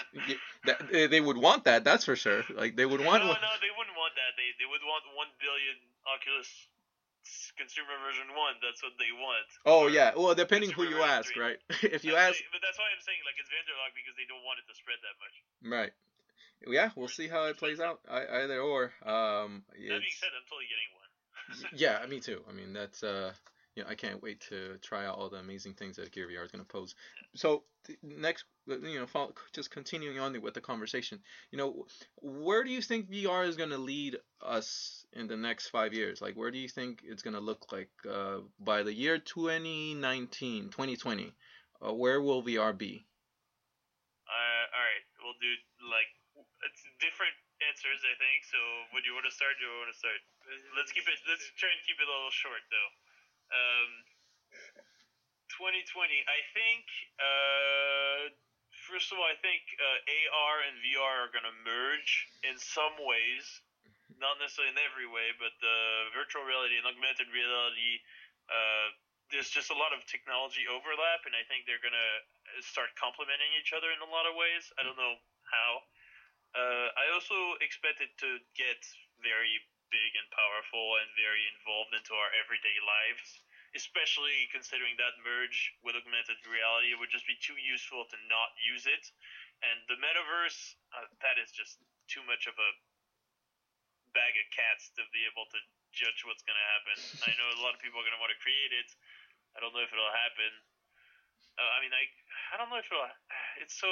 [0.70, 1.82] that, they- they would want that.
[1.82, 2.46] That's for sure.
[2.54, 3.26] Like they would want.
[3.26, 4.38] no, one- no, they wouldn't want that.
[4.38, 5.74] They they would want one billion
[6.06, 6.46] Oculus
[7.58, 8.54] consumer version one.
[8.62, 9.48] That's what they want.
[9.66, 10.14] Oh yeah.
[10.14, 11.42] Well, depending who you ask, three.
[11.42, 11.58] right?
[11.82, 14.14] if you That's ask, why- but that's why I'm saying like it's vendor lock because
[14.14, 15.34] they don't want it to spread that much.
[15.66, 15.92] right.
[16.66, 18.00] Yeah, we'll see how it plays out.
[18.08, 18.92] I, either or.
[19.04, 21.70] Um, That being said, I'm totally getting one.
[21.76, 22.42] yeah, me too.
[22.48, 23.32] I mean, that's uh,
[23.82, 26.50] know, I can't wait to try out all the amazing things that Gear VR is
[26.50, 26.94] going to pose.
[27.34, 31.86] So th- next, you know, follow, just continuing on with the conversation, you know,
[32.16, 36.20] where do you think VR is going to lead us in the next five years?
[36.20, 40.70] Like, where do you think it's going to look like uh, by the year 2019,
[40.70, 41.32] 2020?
[41.86, 43.04] Uh, where will VR be?
[44.26, 45.52] Uh, all right, we'll do
[45.92, 46.08] like
[46.98, 48.44] different answers, I think.
[48.48, 48.58] So,
[48.92, 49.56] would you want to start?
[49.56, 50.18] Do you want to start?
[50.76, 51.18] Let's keep it.
[51.28, 52.90] Let's try and keep it a little short, though.
[53.52, 53.90] Um,
[55.56, 56.24] 2020.
[56.26, 56.84] I think.
[57.16, 58.34] Uh,
[58.86, 59.98] first of all, I think uh,
[60.38, 63.44] AR and VR are going to merge in some ways,
[64.20, 68.00] not necessarily in every way, but the virtual reality and augmented reality.
[68.46, 68.94] Uh,
[69.34, 72.12] there's just a lot of technology overlap, and I think they're going to
[72.62, 74.70] start complementing each other in a lot of ways.
[74.78, 75.18] I don't know
[75.50, 75.82] how.
[76.56, 78.80] Uh, I also expect it to get
[79.20, 79.60] very
[79.92, 83.44] big and powerful and very involved into our everyday lives,
[83.76, 86.96] especially considering that merge with augmented reality.
[86.96, 89.04] It would just be too useful to not use it.
[89.60, 91.76] And the metaverse, uh, that is just
[92.08, 92.70] too much of a
[94.16, 95.60] bag of cats to be able to
[95.92, 96.96] judge what's going to happen.
[97.28, 98.88] I know a lot of people are going to want to create it.
[99.52, 100.52] I don't know if it'll happen.
[101.56, 102.04] Uh, I mean, I
[102.52, 103.04] I don't know if it'll.
[103.56, 103.88] It's so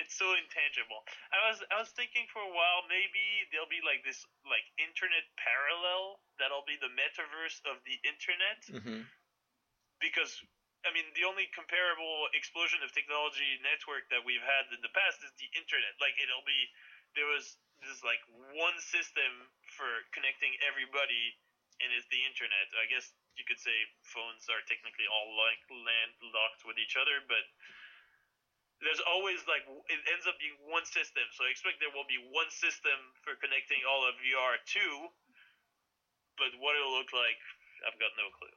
[0.00, 1.04] it's so intangible.
[1.36, 5.28] I was I was thinking for a while maybe there'll be like this like internet
[5.36, 9.04] parallel that'll be the metaverse of the internet Mm-hmm.
[10.00, 10.32] because
[10.88, 15.20] I mean the only comparable explosion of technology network that we've had in the past
[15.20, 15.92] is the internet.
[16.00, 16.60] Like it'll be
[17.12, 18.24] there was this like
[18.56, 19.28] one system
[19.76, 21.36] for connecting everybody
[21.84, 22.66] and it's the internet.
[22.80, 23.74] I guess you could say
[24.12, 27.44] phones are technically all like landlocked with each other, but
[28.82, 31.24] there's always like it ends up being one system.
[31.38, 35.08] So I expect there will be one system for connecting all of VR too.
[36.40, 37.38] But what it'll look like,
[37.86, 38.56] I've got no clue.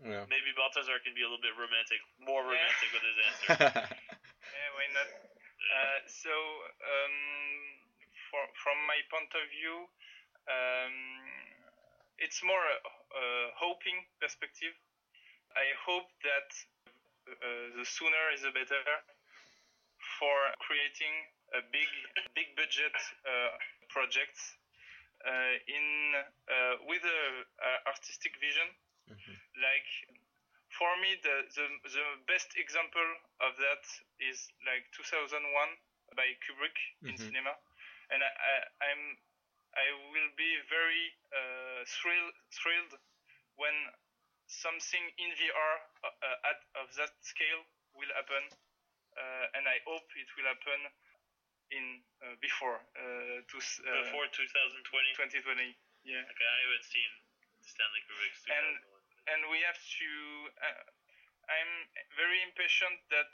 [0.00, 0.24] Yeah.
[0.26, 2.56] Maybe Balthasar can be a little bit romantic, more Yeah.
[2.56, 3.48] romantic with his answer.
[4.52, 5.08] Yeah, why not?
[5.08, 7.16] Uh, so, um,
[8.28, 9.88] for, from my point of view,
[10.44, 10.96] um,
[12.22, 12.78] it's more a,
[13.18, 13.26] a
[13.58, 14.72] hoping perspective.
[15.54, 16.48] I hope that
[17.28, 18.84] uh, the sooner is the better
[20.18, 21.14] for creating
[21.54, 21.90] a big,
[22.34, 22.94] big budget
[23.26, 23.52] uh,
[23.90, 24.38] project
[25.26, 25.86] uh, in
[26.48, 28.68] uh, with a, a artistic vision.
[29.60, 29.88] Like
[30.72, 33.08] for me, the, the the best example
[33.44, 33.84] of that
[34.20, 35.44] is like 2001
[36.16, 37.18] by Kubrick in Mhm.
[37.18, 37.54] cinema,
[38.10, 38.54] and I, I
[38.90, 39.02] I'm
[39.72, 42.92] I will be very uh, thrilled thrilled
[43.56, 43.74] when
[44.48, 47.64] something in VR uh, at of that scale
[47.96, 48.44] will happen,
[49.16, 50.80] uh, and I hope it will happen
[51.72, 55.16] in uh, before uh, to uh, Before 2020.
[55.40, 55.72] 2020.
[56.04, 56.20] Yeah.
[56.20, 57.10] Okay, I haven't seen
[57.64, 58.80] Stanley Kubrick's And-
[59.30, 60.10] and we have to.
[60.58, 60.82] Uh,
[61.46, 61.72] I'm
[62.18, 63.30] very impatient that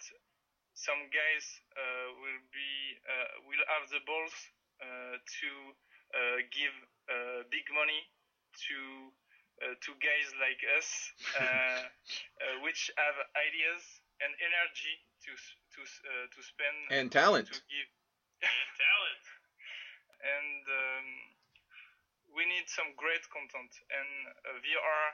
[0.77, 2.71] some guys uh, will be
[3.09, 4.37] uh, will have the balls
[4.85, 5.49] uh, to
[6.53, 6.75] give
[7.09, 8.03] uh, big money
[8.69, 8.79] to
[9.63, 11.41] uh, to guys like us, uh,
[12.43, 13.83] uh, which have ideas
[14.21, 14.95] and energy
[15.25, 15.33] to
[15.75, 17.47] to uh, to spend and talent.
[17.49, 17.89] to give
[18.43, 19.25] And talent.
[20.35, 21.09] and um,
[22.35, 24.11] we need some great content and
[24.47, 25.05] uh, VR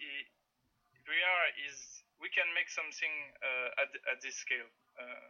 [0.00, 0.28] i-
[1.06, 4.68] VR is we can make something uh, at, at this scale
[4.98, 5.28] uh,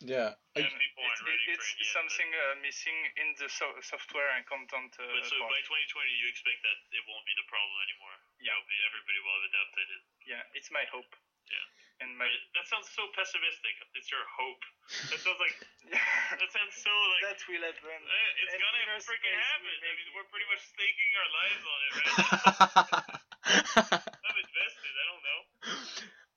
[0.00, 0.30] Yeah.
[0.54, 3.74] And people it's, aren't ready for it's it yet, something uh, missing in the so-
[3.82, 5.50] software and content uh, But, but so part.
[5.50, 8.16] by 2020, you expect that it won't be the problem anymore.
[8.38, 8.54] Yeah.
[8.70, 10.02] Be- everybody will have adapted it.
[10.30, 11.10] yeah it's my hope
[11.50, 11.66] Yeah.
[12.00, 13.74] And my But that sounds so pessimistic.
[13.96, 14.62] It's your hope.
[15.10, 15.56] That sounds like
[16.40, 19.76] that sounds so like that will happen eh, it's And gonna inner freaking space happen.
[19.80, 23.16] I mean, we're pretty much staking our lives on it right.
[23.46, 24.92] I'm invested.
[24.96, 25.40] I don't know.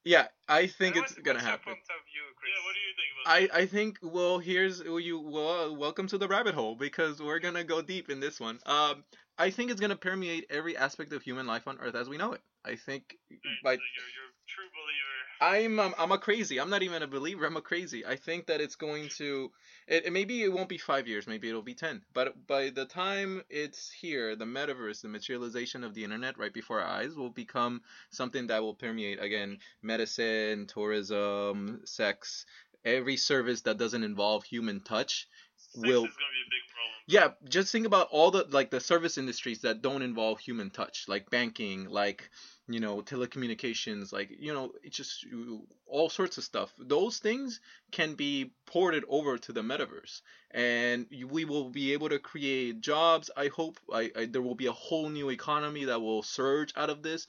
[0.06, 1.74] yeah, I think And it's what's- gonna what's your happen.
[1.74, 2.52] point of view, Chris?
[2.56, 2.64] Yeah.
[2.66, 3.56] What do you think about I, that?
[3.56, 7.64] I think well here's well, you well welcome to the rabbit hole because we're gonna
[7.64, 8.60] go deep in this one.
[8.66, 9.04] Um,
[9.38, 12.34] I think it's gonna permeate every aspect of human life on Earth as we know
[12.34, 12.42] it.
[12.66, 15.19] I think Right, by so you're, you're a true believer.
[15.42, 16.60] I'm um, I'm a crazy.
[16.60, 17.46] I'm not even a believer.
[17.46, 18.06] I'm a crazy.
[18.06, 19.52] I think that it's going to.
[19.88, 21.28] It, it- maybe it won't be five years.
[21.28, 22.02] Maybe it'll be ten.
[22.14, 26.82] But by the time it's here, the metaverse, the materialization of the internet right before
[26.82, 27.82] our eyes, will become
[28.12, 32.46] something that will permeate again medicine, tourism, sex,
[32.84, 35.28] every service that doesn't involve human touch
[35.58, 37.02] Sex will is gonna be a big problem.
[37.08, 41.06] yeah just think about all the like the service industries that don't involve human touch
[41.08, 42.30] like banking like
[42.72, 46.72] you know telecommunications like you know it's just you- all sorts of stuff.
[46.78, 47.60] Those things
[47.92, 53.32] can be ported over to the metaverse and we will be able to create jobs.
[53.36, 56.92] I hope I, I there will be a whole new economy that will surge out
[56.92, 57.28] of this.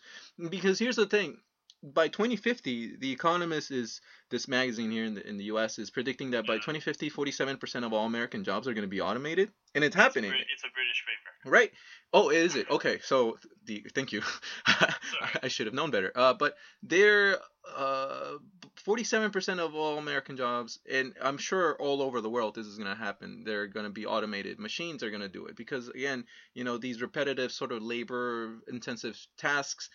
[0.51, 1.39] Because here's the thing
[1.83, 6.33] by 2050 the economist is this magazine here in the, in the us is predicting
[6.33, 9.97] that by 2050 47% of all american jobs are going to be automated and it's
[9.97, 10.31] It's a happening.
[10.31, 11.51] It's a British paper.
[11.57, 11.73] right
[12.13, 12.71] oh is it?
[12.71, 14.23] Okay so the thank you.
[14.67, 16.13] I should have known better.
[16.15, 17.39] Uh, but they're
[17.77, 18.39] uh,
[18.87, 22.91] 47% of all american jobs and i'm sure all over the world this is going
[22.91, 23.43] to happen.
[23.45, 26.79] They're going to be automated machines are going to do it because again you know
[26.79, 29.91] these repetitive sort of labor intensive tasks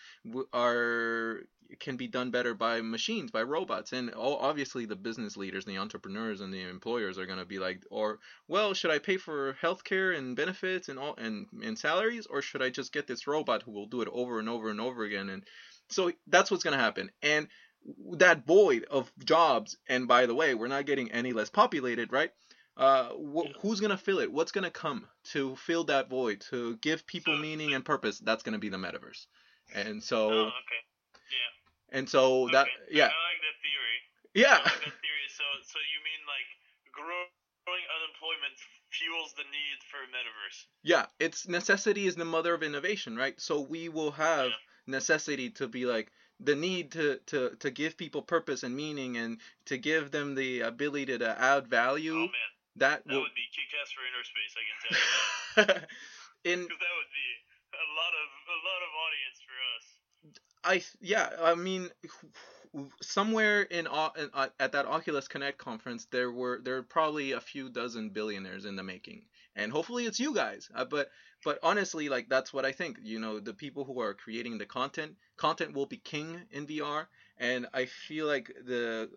[0.52, 1.40] are
[1.80, 3.92] can be done better by machines by robots.
[3.92, 7.58] And all, obviously the business leaders the entrepreneurs and the employers are going to be
[7.58, 11.78] like or well should i pay for healthcare and benefits and all and, and
[12.30, 14.80] or should i just get this robot who will do it over and over and
[14.80, 15.44] over again and
[15.88, 17.48] so that's what's going to happen and
[18.18, 22.30] that void of jobs and by the way we're not getting any less populated right
[22.76, 24.30] uh, wh- who's gonna fill it?
[24.30, 28.18] What's gonna come to fill that void to give people So- meaning and purpose?
[28.18, 29.24] That's gonna be the metaverse,
[29.74, 30.82] and so Oh, okay.
[31.32, 31.96] Yeah.
[31.96, 33.98] and so that yeah I like that theory.
[34.44, 35.26] yeah like that theory.
[35.32, 36.48] So, so you mean like
[36.92, 37.32] grow-
[37.64, 38.60] growing unemployment
[38.98, 40.66] fuels the need for a metaverse?
[40.82, 43.38] Yeah, it's necessity is the mother of innovation, right?
[43.40, 44.56] So we will have Yeah.
[44.86, 49.40] necessity to be like the need to, to, to give people purpose and meaning and
[49.66, 52.14] to give them the ability to add value.
[52.14, 54.54] Oh man, that that will would be kick-ass for inner space.
[54.56, 55.88] I can tell you that.
[56.44, 57.28] in that would be
[57.74, 59.84] a lot of a lot of audience for us.
[60.64, 61.90] I yeah, I mean
[63.00, 67.40] somewhere in, in uh, at that Oculus Connect conference there were there are probably a
[67.40, 69.22] few dozen billionaires in the making.
[69.54, 70.68] And hopefully it's you guys.
[70.74, 71.08] Uh, but
[71.44, 72.98] but honestly like that's what I think.
[73.02, 77.06] You know, the people who are creating the content, content will be king in VR
[77.38, 79.10] and I feel like the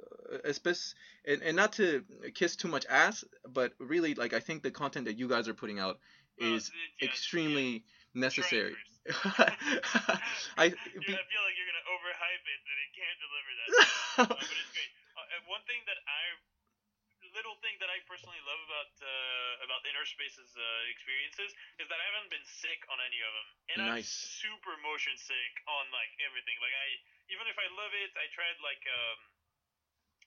[0.43, 2.03] especially and, and not to
[2.35, 5.53] kiss too much ass, but really like I think the content that you guys are
[5.53, 5.99] putting out
[6.39, 7.83] Well, is yeah, extremely
[8.13, 8.75] necessary.
[10.59, 14.29] I be- I feel like you're gonna overhype it, and it can't deliver that.
[14.29, 14.91] but it's great.
[15.17, 16.23] Uh, one thing that I,
[17.35, 21.99] little thing that I personally love about uh, about Inner Space's uh, experiences is that
[21.99, 24.09] I haven't been sick on any of them, and Nice.
[24.09, 26.57] I'm super motion sick on like everything.
[26.63, 26.87] Like I,
[27.29, 29.19] even if I love it, I tried like um,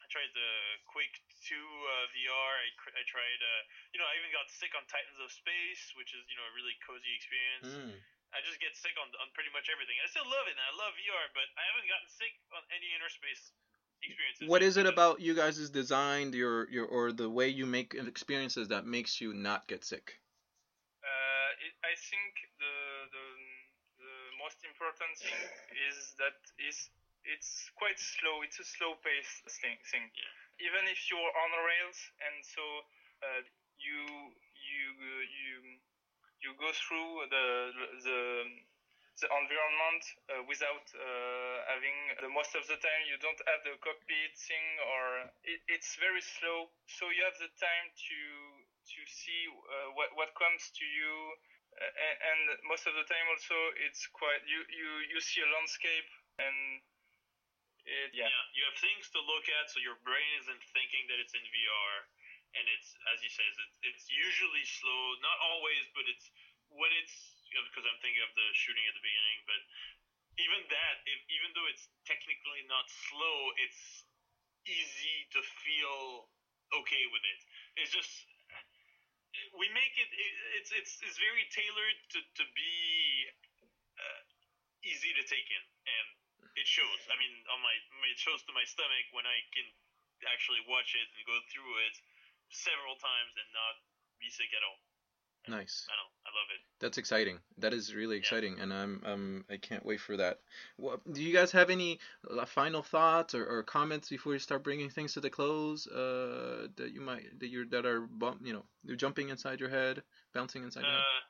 [0.03, 0.51] I tried the
[0.91, 1.15] Quake
[1.47, 2.53] 2 uh, VR.
[2.59, 3.63] I, cr- I tried, uh,
[3.95, 6.55] you know, I even got sick on Titans of Space, which is you know a
[6.59, 7.71] really cozy experience.
[7.71, 7.95] Mm.
[8.33, 9.97] I just get sick on, on pretty much everything.
[10.01, 12.89] I still love it, and I love VR, but I haven't gotten sick on any
[12.97, 13.53] inner space
[14.01, 14.49] experiences.
[14.49, 17.93] What yet is it about you guys' design, your your or the way you make
[17.95, 20.17] experiences that makes you not get sick?
[21.05, 22.77] Uh, it, I think the,
[23.13, 23.27] the
[24.01, 25.37] the most important thing
[25.89, 26.89] is that is
[27.29, 28.43] it's quite slow.
[28.43, 29.79] It's a slow paced thing.
[29.87, 30.09] thing.
[30.11, 30.67] Yeah.
[30.73, 32.65] Even if you're on rails, and so
[33.23, 33.43] uh,
[33.79, 34.01] you
[34.57, 35.55] you uh, you
[36.43, 37.47] you go through the
[38.03, 38.19] the
[39.23, 43.77] the environment uh, without uh, having the most of the time you don't have the
[43.79, 48.19] cockpit thing or it, it's very slow so you have the time to
[48.89, 51.15] to see uh, what what comes to you
[51.79, 56.11] uh, and, most of the time also it's quite you you you see a landscape
[56.43, 56.83] and
[57.83, 58.31] it, yeah.
[58.31, 61.43] Yeah, you have things to look at, so your brain isn't thinking that it's in
[61.43, 61.95] VR,
[62.57, 65.03] and it's as you says, it's it's usually slow.
[65.25, 66.29] Not always, but it's
[66.69, 67.17] when it's
[67.53, 69.61] because I'm thinking of the shooting at the beginning, but
[70.41, 74.09] even that, if, even though it's technically not slow, it's
[74.65, 76.29] easy to feel
[76.73, 77.41] okay with it.
[77.77, 78.13] It's just
[79.57, 82.75] we make it, it it's it's it's very tailored to to be
[83.97, 84.21] uh,
[84.85, 86.07] easy to take in, and
[86.57, 87.01] it shows.
[87.13, 87.75] I mean, on my
[88.09, 89.69] it shows to my stomach when I can
[90.31, 91.97] actually watch it and go through it
[92.53, 93.75] several times and not
[94.21, 94.79] be sick at all.
[95.49, 95.89] Nice.
[95.91, 96.13] I don't.
[96.23, 96.63] I love it.
[96.79, 97.41] That's exciting.
[97.59, 98.23] That is really Yeah.
[98.23, 100.39] exciting, and I'm um I can't wait for that.
[100.77, 101.99] What, do you guys have any
[102.31, 105.87] uh, final thoughts or, or comments before you start bringing things to the close?
[105.89, 109.71] Uh, that you might that you're that are bump, you know they're jumping inside your
[109.71, 110.03] head,
[110.33, 111.01] bouncing inside your head.
[111.03, 111.23] Uh,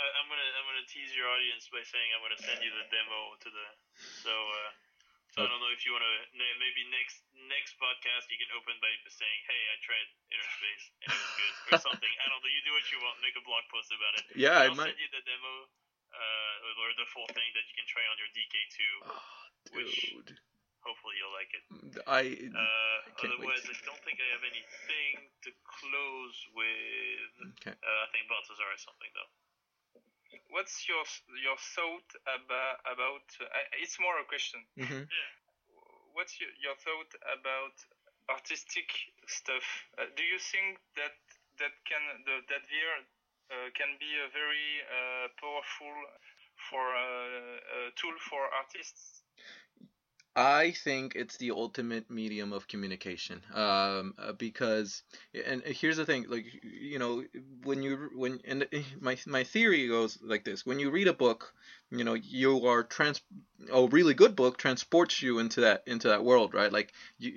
[0.00, 2.88] I, I'm gonna I'm gonna tease your audience by saying I'm gonna send you the
[2.88, 3.66] demo to the
[4.24, 4.70] so uh,
[5.30, 8.90] so I don't know if you wanna maybe next next podcast you can open by
[9.10, 12.50] saying hey I tried inner space and it was good or something I don't know
[12.50, 14.90] you do what you want make a blog post about it Yeah, I I'll might.
[14.94, 15.54] send you the demo
[16.10, 19.22] uh, or the full thing that you can try on your DK2 Oh,
[19.78, 20.34] which- dude.
[20.82, 21.62] hopefully you'll like it.
[22.08, 23.52] I Uh, can't wait.
[23.54, 27.32] otherwise, I don't think I have anything to close with.
[27.62, 27.76] Okay.
[27.78, 29.30] Uh, I think Balthasar has something though.
[30.50, 31.04] What's your
[31.42, 33.26] your thought about about?
[33.40, 34.60] Uh, it's more a question.
[34.76, 35.08] mhm.
[36.12, 37.74] What's your, your thought about
[38.28, 38.90] artistic
[39.26, 39.64] stuff?
[39.98, 41.14] Uh, do you think that
[41.58, 42.98] that can the, that VR
[43.50, 45.94] uh, can be a very uh, powerful
[46.68, 49.19] for uh, a tool for artists?
[50.36, 53.42] I think it's the ultimate medium of communication.
[53.52, 55.02] Um, uh, because,
[55.34, 57.24] and here's the thing, like you know,
[57.64, 58.66] when you when and
[59.00, 61.52] my my theory goes like this: when you read a book,
[61.90, 63.20] you know, you are trans
[63.72, 66.72] a really good book transports you into that into that world, right?
[66.72, 67.30] Like you,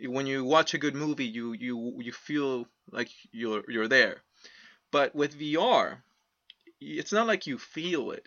[0.00, 4.22] you when you watch a good movie, you you you feel like you're you're there.
[4.90, 6.02] But with VR,
[6.80, 8.26] it's not like you feel it.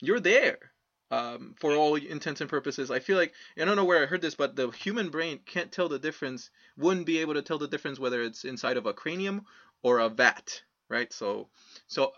[0.00, 0.72] You're there
[1.10, 2.90] um, for all intents and purposes.
[2.90, 5.72] I feel like I don't know where I heard this, but the human brain can't
[5.72, 6.50] tell the difference.
[6.76, 9.46] Wouldn't be able to tell the difference whether it's inside of a cranium
[9.82, 11.12] or a vat, right?
[11.12, 11.48] So,
[11.86, 12.12] so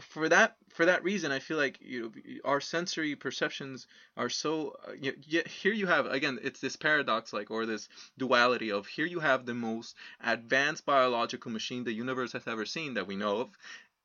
[0.00, 3.86] for that for that reason, I feel like you know, our sensory perceptions
[4.16, 4.76] are so.
[4.86, 8.86] Uh, y- y- here you have again, it's this paradox, like or this duality of
[8.86, 13.16] here you have the most advanced biological machine the universe has ever seen that we
[13.16, 13.50] know of,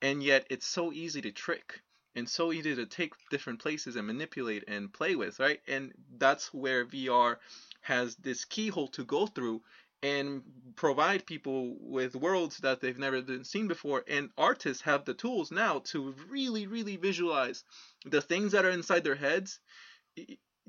[0.02, 1.82] and yet it's so easy to trick
[2.16, 5.60] and so easy to take different places and manipulate and play with, right?
[5.68, 7.38] And that's where VR
[7.82, 9.62] has this keyhole to go through
[10.04, 10.44] and
[10.76, 14.04] provide people with worlds that they've never been seen before.
[14.08, 17.64] And artists have the tools now to really, really visualize
[18.06, 19.60] the things that are inside their heads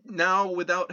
[0.05, 0.93] now without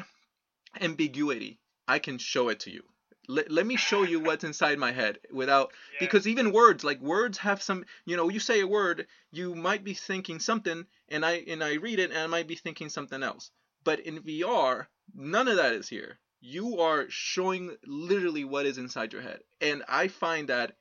[0.79, 1.59] ambiguity.
[1.87, 2.83] I can show it to you.
[3.31, 5.99] Let, let me show you what's inside my head without Yeah.
[6.05, 9.83] because even words like words have some you know you say a word you might
[9.83, 13.23] be thinking something and i and i read it and i might be thinking something
[13.23, 13.51] else.
[13.83, 16.19] But in vr none of that is here.
[16.41, 19.39] You are showing literally what is inside your head.
[19.61, 20.75] And i find that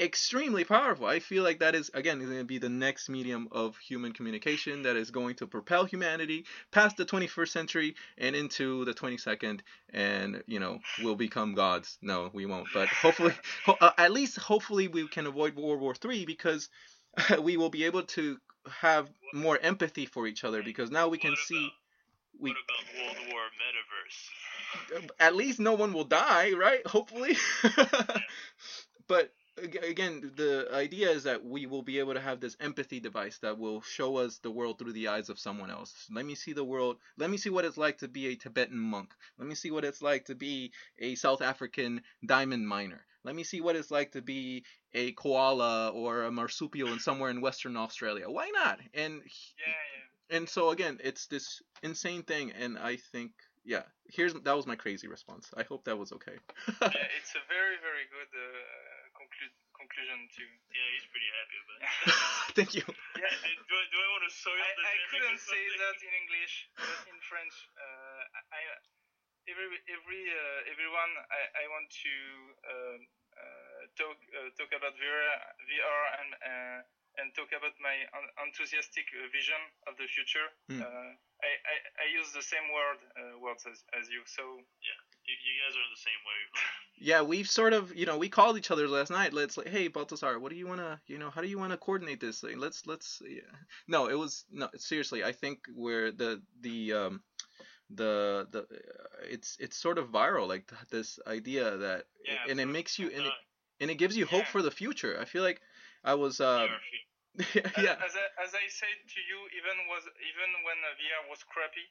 [0.00, 3.76] extremely powerful i feel like that is again going to be the next medium of
[3.78, 8.92] human communication that is going to propel humanity past the 21st century and into the
[8.92, 9.60] 22nd
[9.90, 13.32] and you know we'll become gods no we won't but hopefully
[13.64, 16.68] ho- uh, at least hopefully we can avoid world war three because
[17.40, 18.36] we will be able to
[18.68, 21.70] have more empathy for each other because now we can What see
[22.40, 25.04] we What about World War Metaverse?
[25.20, 26.84] at least no one will die, right?
[26.86, 27.36] Hopefully.
[29.06, 33.38] but again, the idea is that we will be able to have this empathy device
[33.38, 36.08] that will show us the world through the eyes of someone else.
[36.10, 36.96] Let me see the world.
[37.16, 39.14] Let me see what it's like to be a Tibetan monk.
[39.38, 43.04] Let me see what it's like to be a South African diamond miner.
[43.24, 47.30] Let me see what it's like to be a koala or a marsupial in somewhere
[47.30, 48.28] in Western Australia.
[48.28, 48.80] Why not?
[48.92, 49.22] And
[49.58, 49.72] Yeah,
[50.30, 50.36] yeah.
[50.36, 53.32] and so again, it's this insane thing, and I think
[53.64, 55.50] yeah, here's that was my crazy response.
[55.56, 56.36] I hope that was okay.
[56.68, 58.93] yeah it's a very, very good uh,
[59.24, 60.50] conclu- conclusion too.
[60.68, 61.88] Yeah, he's pretty happy about it.
[62.58, 62.84] Thank you.
[63.16, 66.12] Yeah, Hey, do, I, do I want to soil I, I couldn't say that in
[66.12, 68.20] English, but in French, uh,
[68.52, 68.60] I,
[69.48, 72.14] every every uh, everyone I, I want to
[72.68, 73.00] um,
[73.34, 75.26] uh, talk uh, talk about VR,
[75.68, 76.80] VR and uh,
[77.22, 80.50] and talk about my un- enthusiastic uh, vision of the future.
[80.82, 81.14] Uh,
[81.44, 84.94] I, I, I use the same word uh, words as, as you, so You,
[85.26, 86.70] you guys are in the same wavelength.
[86.96, 89.32] Yeah, we've sort of, you know, we called each other last night.
[89.32, 91.72] Let's like, hey, Balthasar, what do you want to, you know, how do you want
[91.72, 92.58] to coordinate this thing?
[92.58, 93.40] Let's, let's, yeah.
[93.88, 95.24] no, it was no, seriously.
[95.24, 97.22] I think where the the um
[97.90, 98.64] the the
[99.28, 103.10] it's it's sort of viral, like th- this idea that, Yeah, and it makes you
[103.10, 103.32] and it,
[103.80, 105.18] and it gives you hope for the future.
[105.20, 105.60] I feel like
[106.04, 106.78] I was, uh, VR
[107.82, 111.82] yeah, As, I, as I said to you, even was even when VR was crappy,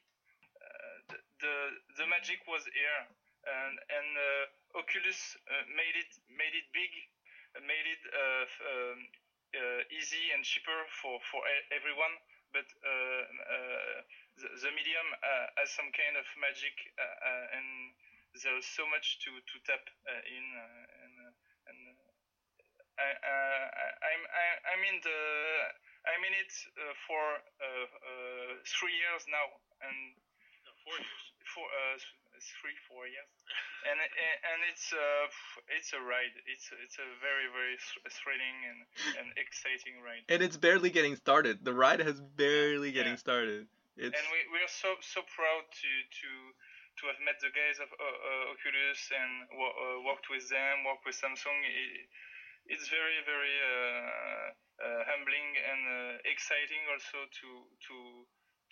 [0.56, 1.54] uh, the, the
[2.00, 3.00] the magic was here,
[3.46, 6.92] and and uh, Oculus uh, made it made it big,
[7.64, 8.98] made it uh, um,
[9.54, 11.40] uh, easy and cheaper for for
[11.74, 12.14] everyone.
[12.54, 13.96] But uh, uh,
[14.38, 17.68] the, the medium uh, has some kind of magic, uh, uh, and
[18.42, 21.32] there's so much to to tap uh, in, uh, and uh,
[21.70, 21.78] and.
[21.90, 21.94] Uh,
[22.98, 25.20] I, uh, I- I'm I, I'm in the
[26.06, 27.24] I'm in it uh, for
[27.58, 29.46] uh, uh, three years now,
[29.82, 29.96] and
[30.66, 31.24] No, four years.
[31.54, 31.66] for
[32.44, 33.32] th- three four years,
[33.88, 33.96] and
[34.50, 35.26] and it's uh,
[35.76, 36.34] it's a ride.
[36.52, 37.76] It's it's a very very
[38.12, 38.80] thrilling and,
[39.18, 40.24] and exciting ride.
[40.28, 41.64] and it's barely getting started.
[41.64, 43.00] The ride has barely Yeah.
[43.02, 43.66] getting started.
[43.96, 45.90] It's and we we are so so proud to
[46.20, 46.30] to
[47.00, 51.04] to have met the guys of uh, uh, Oculus and uh, worked with them, worked
[51.06, 51.58] with Samsung.
[51.64, 52.06] It,
[52.66, 54.46] it's very very uh,
[54.84, 57.48] uh, humbling and uh, exciting also to
[57.88, 57.94] to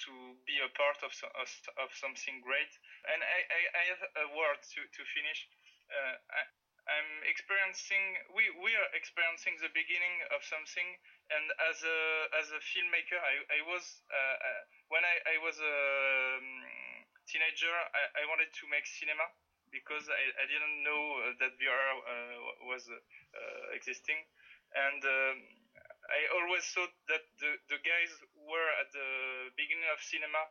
[0.06, 0.12] to
[0.46, 2.72] be a part of of, something great.
[3.12, 5.46] And I, I, I have a word to to finish.
[5.90, 6.42] Uh, I,
[6.82, 8.18] I'm experiencing.
[8.34, 10.88] We we are experiencing the beginning of something.
[11.30, 12.00] And as a
[12.42, 15.78] as a filmmaker, I I was uh, uh, when I I was a
[16.42, 16.46] um,
[17.26, 17.70] teenager.
[17.70, 19.30] I, I wanted to make cinema
[19.70, 24.20] because I, I didn't know that VR uh, was uh, existing,
[24.74, 25.36] and um,
[26.12, 29.08] I always thought that the, the guys were at the
[29.56, 30.42] beginning of cinema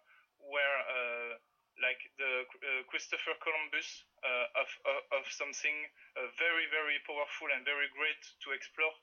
[0.42, 1.32] were uh,
[1.80, 3.88] like the uh, Christopher Columbus
[4.26, 5.78] uh, of, of of something
[6.18, 8.94] uh, very very powerful and very great to explore,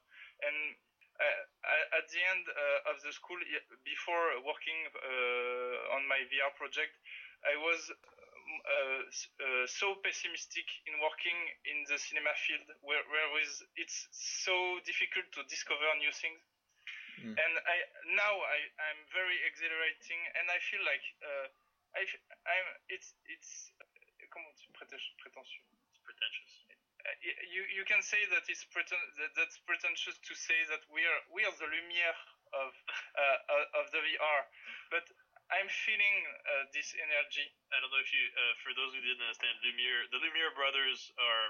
[0.42, 0.76] and
[1.18, 3.38] uh, at the end uh, of the school,
[3.82, 6.94] before working uh, on my VR project,
[7.42, 7.80] I was
[8.48, 11.36] uh, uh, so pessimistic in working
[11.68, 14.54] in the cinema field, where, where is, it's so
[14.84, 16.40] difficult to discover new things.
[17.18, 17.34] Mm.
[17.34, 17.76] And I
[18.14, 18.58] now I,
[18.88, 21.46] I'm very exhilarating, and I feel like uh,
[21.98, 23.74] I f- I'm it's it's
[24.30, 26.52] comment tu- prétentieux prétentieux It's pretentious.
[27.02, 27.16] uh,
[27.50, 31.20] you you can say that it's preten- that, that's pretentious to say that we are
[31.34, 32.20] we are the lumière
[32.54, 32.70] of
[33.18, 34.40] uh, of the VR,
[34.94, 35.04] but
[35.48, 37.46] I'm feeling uh, this energy.
[37.72, 41.08] I don't know if you, uh, for those who didn't understand, Lumiere, the Lumiere brothers
[41.16, 41.46] are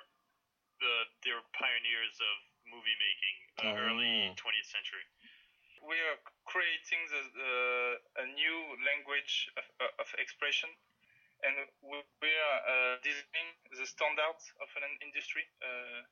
[0.79, 0.95] the
[1.27, 2.37] they're pioneers of
[2.71, 3.87] movie making, uh, Oh.
[3.91, 5.03] early 20th century.
[5.83, 10.71] We are creating the, uh, a new language of, uh, of expression,
[11.43, 15.47] and we, we are uh, designing the standards of an industry.
[15.63, 16.03] Uh,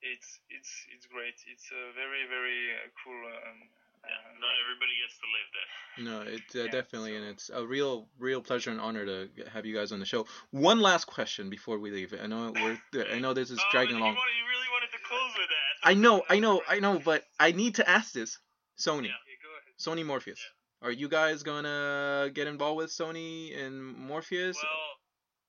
[0.00, 1.36] it's it's it's great.
[1.48, 3.20] It's a very very uh, cool.
[3.48, 3.68] Um,
[4.04, 5.68] Yeah, not everybody gets to live that.
[5.98, 9.28] No, it uh, Yeah, definitely, so- and it's a real, real pleasure and honor to
[9.52, 10.26] have you guys on the show.
[10.50, 12.14] One last question before we leave.
[12.20, 12.78] I know we're,
[13.12, 14.14] I know this is oh, dragging you, along.
[14.14, 15.88] wanted, you really wanted to close with that.
[15.90, 18.38] I know, I know, I know, but I need to ask this.
[18.78, 19.18] Sony, Yeah.
[19.18, 19.74] okay, go ahead.
[19.78, 20.40] Sony Morpheus.
[20.82, 24.54] Are you guys gonna get involved with Sony and Morpheus?
[24.54, 24.70] Well,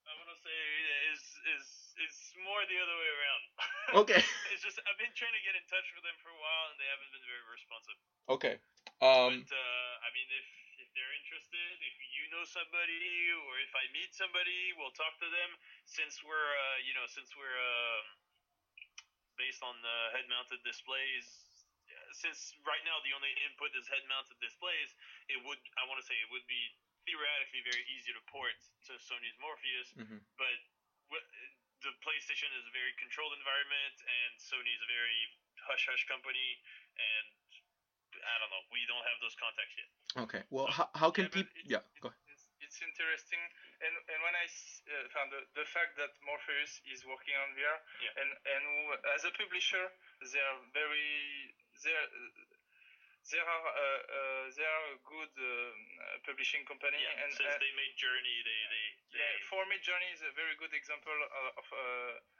[0.09, 0.57] I want to say
[1.13, 1.21] is
[1.53, 1.65] is
[2.01, 3.38] it's more the other way around.
[3.95, 4.21] Okay.
[4.53, 6.77] it's just I've been trying to get in touch with them for a while, and
[6.77, 7.97] they haven't been very responsive.
[8.29, 8.55] Okay.
[9.01, 9.41] Um.
[9.41, 10.47] but uh, I mean, if
[10.83, 15.29] if they're interested, if you know somebody, or if I meet somebody, we'll talk to
[15.29, 15.49] them.
[15.89, 18.05] Since we're uh, you know since we're um
[19.39, 21.25] based on the head-mounted displays.
[21.87, 24.91] uh, Since right now the only input is head-mounted displays,
[25.31, 26.59] it would I want to say it would be
[27.07, 28.53] theoretically very easy to port
[28.91, 30.19] to Sony's Morpheus, mhm.
[30.35, 30.59] but
[31.83, 35.21] the PlayStation is a very controlled environment, and Sony is a very
[35.63, 36.59] hush hush company,
[36.99, 37.27] and
[38.19, 39.89] I don't know, we don't have those contacts yet.
[40.27, 40.41] Okay.
[40.51, 41.53] Well, how, how can Yeah, people?
[41.55, 41.83] it's- Yeah.
[42.03, 42.19] Go ahead.
[42.33, 43.39] It's, it's interesting,
[43.81, 47.55] and and when I s- uh, found the, the fact that Morpheus is working on
[47.55, 48.19] VR, Yeah.
[48.19, 48.63] and and
[49.15, 49.85] as a publisher,
[50.19, 52.09] they are very they are,
[53.29, 55.47] they are uh, uh, they are a good uh,
[56.25, 59.77] publishing company, Yeah, and since uh, they made Journey, they they, they yeah, for me,
[59.85, 61.79] Journey is a very good example of, of uh,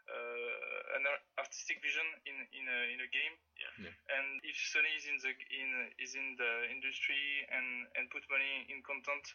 [0.09, 1.03] uh, an
[1.37, 3.35] artistic vision in in a, in a game.
[3.53, 3.89] Yeah.
[3.89, 4.17] Yeah.
[4.17, 5.69] And if Sony is in the in
[6.01, 9.25] is in the industry and and put money in content,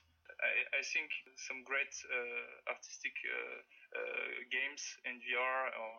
[0.42, 3.58] I, I think some great uh, artistic uh,
[3.94, 5.92] uh, games in VR or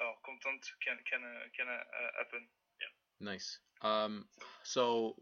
[0.00, 2.48] or content can can uh, can uh, happen.
[3.22, 3.60] Nice.
[3.82, 4.24] Um.
[4.62, 5.16] So,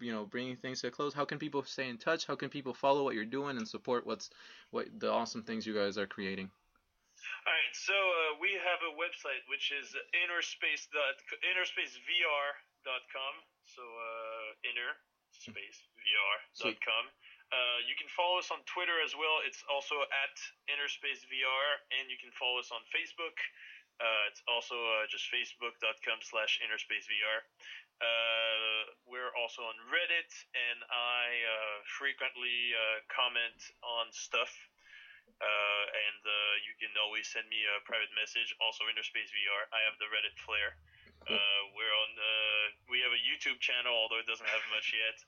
[0.00, 1.12] you know, bringing things to a close.
[1.12, 2.26] How can people stay in touch?
[2.26, 4.30] How can people follow what you're doing and support what's
[4.70, 6.50] what the awesome things you guys are creating?
[7.46, 11.14] All right, so uh, we have a website which is innerspace dot
[11.44, 13.34] innerspacevr.com.
[13.66, 14.96] So uh, inner
[15.30, 17.04] space vr.com.
[17.54, 19.38] Uh, you can follow us on Twitter as well.
[19.46, 20.34] It's also at
[20.66, 23.38] innerspacevr, and you can follow us on Facebook.
[23.96, 27.36] Uh, it's also uh, just facebook.com slash innerspacevr.
[27.96, 34.52] Uh, we're also on Reddit, and I uh, frequently uh, comment on stuff.
[35.36, 38.56] Uh, and uh, you can always send me a private message.
[38.56, 39.68] Also, Inner Space VR.
[39.68, 40.76] I have the Reddit flair.
[41.26, 41.34] Cool.
[41.34, 42.12] Uh, we're on.
[42.14, 45.18] Uh, we have a YouTube channel, although it doesn't have much yet.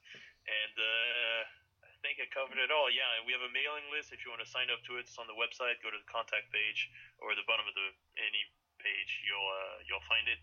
[0.47, 1.41] And uh,
[1.83, 2.87] I think I covered it all.
[2.87, 4.15] Yeah, and we have a mailing list.
[4.15, 5.83] If you want to sign up to it, it's on the website.
[5.83, 6.87] Go to the contact page
[7.19, 8.43] or the bottom of the any
[8.79, 9.27] page.
[9.27, 10.39] You'll uh, you'll find it.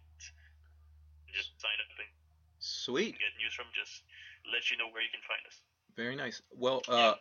[1.35, 2.07] Just sign up and
[2.59, 3.19] Sweet.
[3.19, 3.67] get news from.
[3.75, 4.01] Just
[4.51, 5.61] let you know where you can find us.
[5.95, 6.41] Very nice.
[6.51, 7.15] Well, uh,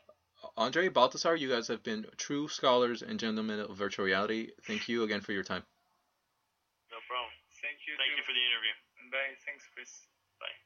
[0.56, 4.50] Andre Balthasar, you guys have been true scholars and gentlemen of virtual reality.
[4.66, 5.62] Thank you again for your time.
[6.90, 7.32] No problem.
[7.60, 7.94] Thank you.
[7.98, 8.16] Thank too.
[8.16, 8.74] you for the interview.
[9.10, 9.34] Bye.
[9.44, 10.06] Thanks, Chris.
[10.40, 10.54] Bye.